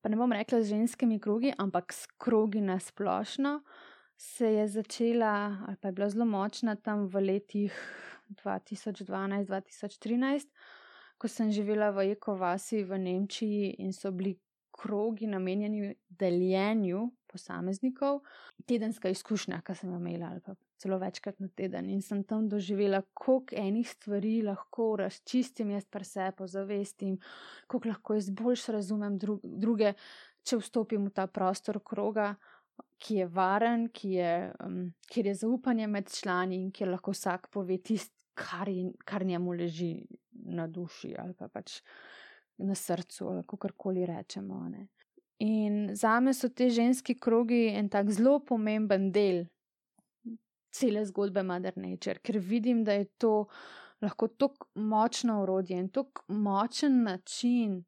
pa 0.00 0.08
ne 0.08 0.16
bom 0.16 0.32
rekla 0.32 0.62
z 0.62 0.68
ženskimi 0.68 1.20
krogi, 1.20 1.52
ampak 1.58 1.92
s 1.92 2.06
krogi 2.18 2.60
na 2.60 2.78
splošno, 2.80 3.62
se 4.16 4.54
je 4.54 4.68
začela, 4.68 5.56
ali 5.66 5.76
pa 5.76 5.88
je 5.88 5.92
bila 5.92 6.08
zelo 6.08 6.24
močna 6.24 6.76
tam 6.76 7.06
v 7.12 7.20
letih 7.20 7.72
2012-2013, 8.44 10.48
ko 11.18 11.28
sem 11.28 11.52
živela 11.52 11.90
v 11.90 12.16
Ekovasi 12.16 12.84
v 12.88 12.98
Nemčiji 12.98 13.74
in 13.84 13.92
so 13.92 14.10
bili 14.10 14.38
krogi 14.72 15.26
namenjeni 15.26 15.94
deljenju 16.08 17.10
posameznikov, 17.32 18.20
tedenska 18.68 19.10
izkušnja, 19.12 19.62
ki 19.66 19.76
sem 19.78 19.90
jo 19.92 19.98
imela, 20.00 20.32
ali 20.32 20.42
pa 20.44 20.54
celo 20.82 20.98
večkrat 20.98 21.40
na 21.40 21.48
teden. 21.48 21.90
In 21.90 22.02
sem 22.02 22.22
tam 22.24 22.48
doživela, 22.48 23.02
koliko 23.14 23.56
enih 23.58 23.88
stvari 23.88 24.34
lahko 24.46 24.96
razčistim 25.00 25.70
jaz 25.74 25.86
pri 25.90 26.04
sebi, 26.04 26.36
pozavestim, 26.38 27.18
koliko 27.66 27.92
lahko 27.92 28.18
jaz 28.18 28.30
boljš 28.30 28.66
razumem 28.76 29.18
druge, 29.42 29.94
če 30.42 30.58
vstopim 30.58 31.06
v 31.08 31.14
ta 31.14 31.26
prostor 31.26 31.80
kroga. 31.84 32.34
Ki 33.02 33.16
je 33.18 33.24
varen, 33.26 33.88
ki 33.90 34.12
je, 34.14 34.32
um, 34.62 34.76
kjer 35.10 35.26
je 35.26 35.34
zaupanje 35.40 35.86
med 35.90 36.10
člani 36.10 36.60
in 36.62 36.68
kjer 36.70 36.92
lahko 36.92 37.10
vsak 37.14 37.48
pove 37.50 37.76
tisto, 37.82 38.14
kar, 38.34 38.68
kar 39.04 39.26
njemu 39.26 39.52
leži 39.52 40.06
na 40.32 40.66
duši 40.66 41.14
ali 41.18 41.34
pa 41.34 41.48
pač 41.48 41.80
na 42.58 42.74
srcu, 42.74 43.42
kako 43.46 43.68
koli 43.76 44.06
rečemo. 44.06 44.68
Ne. 44.68 44.86
In 45.42 45.96
za 45.98 46.20
me 46.20 46.34
so 46.34 46.48
te 46.48 46.68
ženski 46.70 47.16
krogi 47.18 47.66
en 47.74 47.88
tak 47.90 48.10
zelo 48.14 48.38
pomemben 48.46 49.10
del 49.12 49.46
cele 50.72 51.04
zgodbe 51.06 51.42
Mother 51.42 51.76
Nature, 51.76 52.20
ker 52.24 52.38
vidim, 52.38 52.84
da 52.84 52.96
je 52.96 53.08
to 53.20 53.46
lahko 54.02 54.28
tako 54.28 54.68
močno 54.74 55.42
urodje 55.42 55.78
in 55.78 55.88
tako 55.92 56.24
močen 56.32 57.02
način, 57.02 57.82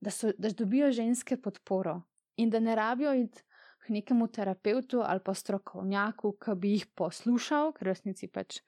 da, 0.00 0.10
so, 0.10 0.32
da 0.38 0.50
dobijo 0.50 0.92
ženske 0.92 1.36
podporo 1.36 2.00
in 2.36 2.50
da 2.50 2.60
ne 2.60 2.74
rabijo 2.74 3.14
iti 3.14 3.42
k 3.82 3.88
nekemu 3.88 4.28
terapeutu 4.28 5.02
ali 5.04 5.20
pa 5.24 5.34
strokovnjaku, 5.34 6.36
ki 6.38 6.54
bi 6.56 6.76
jih 6.76 6.86
poslušal, 6.94 7.72
ker 7.76 7.90
resnici 7.90 8.28
pač. 8.30 8.60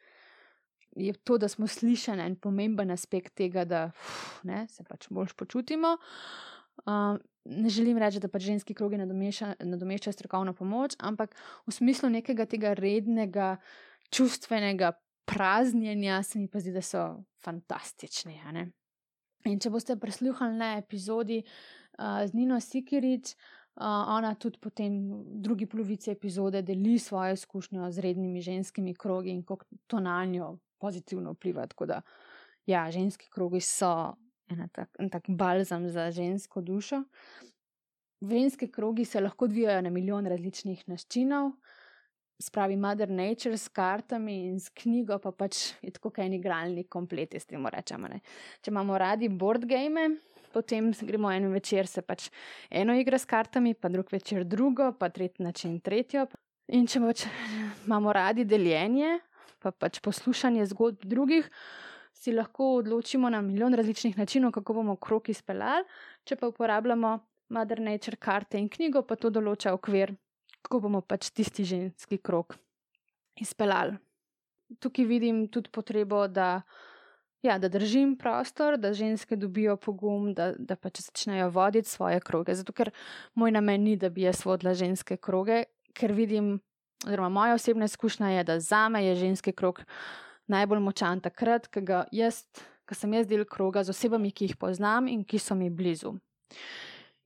Je 0.97 1.13
to, 1.27 1.39
da 1.39 1.49
smo 1.49 1.67
slišali 1.67 2.23
en 2.23 2.37
pomemben 2.37 2.91
aspekt 2.91 3.35
tega, 3.35 3.65
da 3.65 3.87
uf, 3.91 4.43
ne, 4.47 4.67
se 4.71 4.85
pač 4.87 5.09
bolj 5.11 5.35
počutimo. 5.39 5.97
Um, 6.87 7.19
ne 7.45 7.71
želim 7.71 7.99
reči, 7.99 8.21
da 8.21 8.29
pač 8.29 8.49
ženski 8.49 8.75
krogi 8.75 8.99
nadomeščajo 8.99 10.13
strokovno 10.13 10.55
pomoč, 10.57 10.97
ampak 10.99 11.37
v 11.67 11.73
smislu 11.73 12.11
nekega 12.11 12.47
tega 12.51 12.75
rednega 12.75 13.57
čustvenega 14.11 14.93
praznjenja 15.25 16.23
se 16.23 16.39
mi 16.39 16.49
pa 16.49 16.61
zdi, 16.61 16.73
da 16.73 16.83
so 16.83 17.05
fantastični. 17.45 18.41
In 19.49 19.61
če 19.61 19.71
boste 19.73 19.97
prisluhali 20.01 20.57
na 20.57 20.75
epizodi 20.81 21.43
uh, 21.45 22.25
z 22.25 22.37
Nino 22.37 22.61
Sikirič, 22.61 23.35
uh, 23.35 23.85
ona 24.17 24.35
tudi 24.41 24.61
potem 24.61 24.99
v 25.13 25.41
drugi 25.45 25.69
polovici 25.69 26.13
epizode 26.13 26.63
deli 26.63 26.99
svojo 26.99 27.37
izkušnjo 27.37 27.91
z 27.93 28.05
rednimi 28.05 28.41
ženskimi 28.45 28.95
krogi 28.95 29.33
in 29.33 29.43
kako 29.45 29.65
to 29.87 30.01
na 30.01 30.25
njo 30.25 30.59
pozitivno 30.81 31.33
vpliva. 31.37 31.67
Tako 31.67 31.87
da, 31.87 32.03
ja, 32.67 32.91
ženski 32.91 33.29
krogi 33.31 33.61
so 33.61 34.15
en 34.51 34.69
tak, 34.73 34.89
en 34.99 35.11
tak 35.11 35.29
balzam 35.29 35.89
za 35.89 36.11
žensko 36.11 36.61
dušo. 36.61 37.03
Ženske 38.25 38.69
krogi 38.73 39.05
se 39.05 39.21
lahko 39.21 39.45
odvijajo 39.45 39.83
na 39.83 39.91
milijon 39.91 40.27
različnih 40.27 40.85
načinov, 40.89 41.51
spravi 42.41 42.77
Mother 42.77 43.11
Nature 43.11 43.57
s 43.57 43.69
kartami 43.69 44.47
in 44.47 44.61
s 44.61 44.69
knjigo, 44.69 45.19
pa 45.19 45.33
pač 45.33 45.75
je 45.83 45.91
tako 45.95 46.13
en 46.17 46.33
igralni 46.33 46.85
komplet, 46.85 47.35
s 47.35 47.47
tem 47.47 47.67
rečemo. 47.67 48.09
Ne. 48.09 48.21
Če 48.61 48.73
imamo 48.73 48.99
radi 48.99 49.29
board 49.29 49.67
game, 49.69 50.09
potem 50.53 50.93
gremo 51.03 51.31
en 51.33 51.51
večer 51.53 51.87
se 51.87 52.03
pač 52.03 52.31
eno 52.71 52.95
igra 52.99 53.19
s 53.19 53.29
kartami, 53.29 53.75
pa 53.75 53.89
drug 53.89 54.11
večer 54.13 54.45
drugo, 54.45 54.93
pa 54.99 55.09
tretji 55.09 55.45
način 55.45 55.79
tretjo. 55.81 56.27
In 56.73 56.87
če 56.89 57.01
pač 57.01 57.27
imamo 57.85 58.13
radi 58.13 58.45
deljenje, 58.49 59.19
pa 59.61 59.71
pač 59.71 60.01
poslušanje 60.05 60.67
zgodb 60.73 61.05
drugih 61.09 61.51
si 62.15 62.33
lahko 62.33 62.77
odločimo 62.79 63.29
na 63.31 63.41
milijon 63.43 63.75
različnih 63.75 64.19
načinov, 64.19 64.53
kako 64.53 64.75
bomo 64.75 64.97
krok 64.97 65.29
izpeljali. 65.29 65.85
Če 66.25 66.37
pa 66.37 66.49
uporabljamo 66.49 67.19
Mother 67.49 67.81
Nature 67.81 68.17
karte 68.17 68.59
in 68.59 68.69
knjigo, 68.69 69.03
pa 69.03 69.17
to 69.17 69.31
določa 69.35 69.75
okvir, 69.75 70.15
kako 70.63 70.81
bomo 70.87 71.03
pač 71.03 71.31
tisti 71.35 71.67
ženski 71.69 72.19
krok 72.23 72.57
izpeljali. 73.41 73.99
Tukaj 74.81 75.07
vidim 75.07 75.45
tudi 75.53 75.71
potrebo, 75.75 76.25
da, 76.29 76.63
ja, 77.45 77.59
da 77.59 77.69
držim 77.69 78.15
prostor, 78.19 78.79
da 78.81 78.95
ženske 78.97 79.37
dobijo 79.37 79.77
pogum, 79.77 80.33
da, 80.35 80.53
da 80.57 80.79
pač 80.81 81.03
začnejo 81.05 81.51
voditi 81.55 81.91
svoje 81.91 82.23
kroge. 82.25 82.55
Zato, 82.57 82.73
ker 82.73 82.91
moj 83.35 83.53
namen 83.55 83.85
ni, 83.85 83.99
da 84.01 84.09
bi 84.09 84.25
jaz 84.25 84.45
vodila 84.47 84.73
ženske 84.79 85.19
kroge, 85.19 85.65
ker 85.95 86.15
vidim, 86.15 86.57
oziroma 87.05 87.29
moja 87.29 87.59
osebna 87.59 87.91
izkušnja 87.91 88.39
je, 88.39 88.45
da 88.49 88.61
za 88.61 88.89
me 88.89 89.05
je 89.05 89.19
ženski 89.27 89.53
krog 89.53 89.83
najbolj 90.51 90.81
močan 90.81 91.21
takrat, 91.21 91.69
ko 91.69 92.95
sem 92.95 93.13
jaz 93.17 93.27
del 93.27 93.45
kroga 93.49 93.85
z 93.85 93.95
osebami, 93.95 94.33
ki 94.33 94.51
jih 94.51 94.57
poznam 94.61 95.09
in 95.09 95.25
ki 95.25 95.39
so 95.39 95.55
mi 95.55 95.71
blizu. 95.71 96.15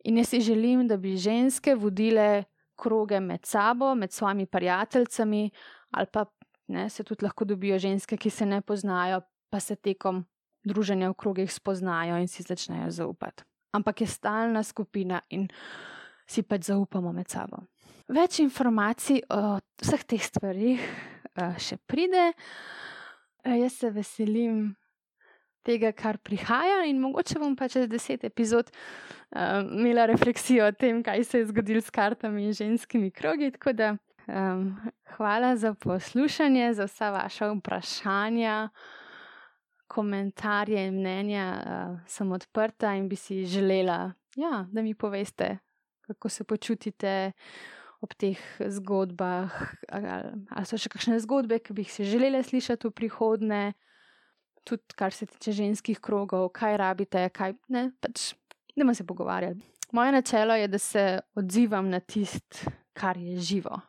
In 0.05 0.19
jaz 0.21 0.31
si 0.31 0.41
želim, 0.41 0.87
da 0.89 0.97
bi 0.97 1.17
ženske 1.17 1.75
vodile 1.75 2.45
kroge 2.79 3.21
med 3.21 3.47
sabo, 3.47 3.95
med 3.95 4.13
svojimi 4.13 4.47
prijateljicami, 4.47 5.51
ali 5.91 6.07
pa 6.13 6.25
ne, 6.69 6.89
se 6.91 7.05
tudi 7.05 7.25
lahko 7.25 7.45
dobijo 7.45 7.79
ženske, 7.79 8.17
ki 8.17 8.31
se 8.31 8.47
ne 8.47 8.61
poznajo, 8.61 9.21
pa 9.51 9.61
se 9.61 9.77
tekom 9.77 10.25
druženja 10.65 11.11
v 11.11 11.15
krogih 11.15 11.53
spoznajo 11.53 12.19
in 12.21 12.29
si 12.29 12.43
začnejo 12.43 12.91
zaupati. 12.91 13.43
Ampak 13.73 14.01
je 14.01 14.07
stalna 14.07 14.63
skupina 14.63 15.21
in 15.31 15.49
si 16.29 16.43
pač 16.43 16.69
zaupamo 16.69 17.13
med 17.13 17.29
sabo. 17.29 17.65
Več 18.09 18.39
informacij 18.41 19.23
o 19.33 19.59
vseh 19.83 20.05
teh 20.09 20.23
stvarih 20.25 20.81
uh, 20.81 21.57
še 21.61 21.77
pride. 21.87 22.33
Jaz 23.57 23.73
se 23.73 23.91
veselim 23.91 24.77
tega, 25.69 25.93
kar 25.93 26.19
prihaja, 26.25 26.83
in 26.89 27.01
mogoče 27.01 27.39
bom 27.41 27.57
pa 27.57 27.69
čez 27.69 27.89
deset 27.91 28.25
epizod 28.25 28.71
uh, 28.71 29.65
imela 29.65 30.07
refleksijo 30.09 30.69
o 30.69 30.73
tem, 30.73 31.03
kaj 31.05 31.25
se 31.25 31.43
je 31.43 31.49
zgodilo 31.51 31.83
s 31.85 31.91
kartami 31.91 32.47
in 32.49 32.57
ženskimi 32.57 33.11
krogi. 33.11 33.51
Tako 33.57 33.73
da 33.73 33.91
um, 34.27 34.71
hvala 35.17 35.57
za 35.57 35.75
poslušanje, 35.75 36.73
za 36.75 36.89
vsa 36.89 37.11
vaša 37.11 37.51
vprašanja, 37.53 38.69
komentarje 39.89 40.87
in 40.87 41.01
mnenja. 41.01 41.49
Uh, 41.59 41.99
sem 42.07 42.33
odprta 42.33 42.95
in 42.97 43.09
bi 43.09 43.17
si 43.17 43.45
želela, 43.47 44.13
ja, 44.37 44.67
da 44.73 44.83
mi 44.83 44.95
poveste, 44.95 45.59
kako 46.07 46.29
se 46.29 46.45
počutite 46.45 47.33
ob 48.01 48.15
teh 48.15 48.39
zgodbah, 48.71 49.55
ali 49.91 50.67
so 50.69 50.79
še 50.79 50.91
kakšne 50.93 51.19
zgodbe, 51.25 51.59
ki 51.59 51.75
bi 51.75 51.85
jih 51.87 51.93
si 51.93 52.07
želeli 52.07 52.43
slišati 52.47 52.87
v 52.87 52.95
prihodnje, 52.95 53.63
tudi 54.69 54.99
kar 54.99 55.15
se 55.15 55.27
tiče 55.27 55.57
ženskih 55.63 55.99
krogov, 56.01 56.51
kaj 56.55 56.77
rabite, 56.79 57.25
kaj 57.35 57.57
ne, 57.75 57.89
pač 58.01 58.33
ne 58.77 58.85
bomo 58.85 58.95
se 58.95 59.07
pogovarjali. 59.07 59.59
Moje 59.93 60.13
načelo 60.13 60.55
je, 60.55 60.69
da 60.69 60.79
se 60.79 61.05
odzivam 61.35 61.89
na 61.91 62.01
tist, 62.01 62.67
kar 62.93 63.17
je 63.17 63.39
živo. 63.41 63.81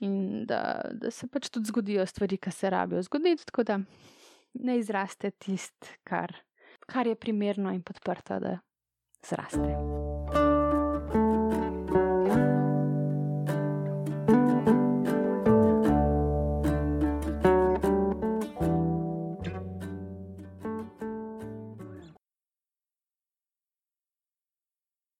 In 0.00 0.46
da, 0.48 0.80
da 0.92 1.10
se 1.10 1.28
pač 1.28 1.50
tudi 1.50 1.68
zgodijo 1.68 2.06
stvari, 2.06 2.38
ki 2.40 2.52
se 2.54 2.70
rabijo 2.70 3.02
zgoditi, 3.02 3.44
tako 3.50 3.66
da 3.68 3.80
ne 4.54 4.78
izraste 4.78 5.30
tist, 5.30 5.92
kar, 6.04 6.32
kar 6.86 7.06
je 7.06 7.18
primerno 7.18 7.74
in 7.74 7.82
podprto, 7.82 8.40
da 8.40 8.58
zraste. 9.26 10.49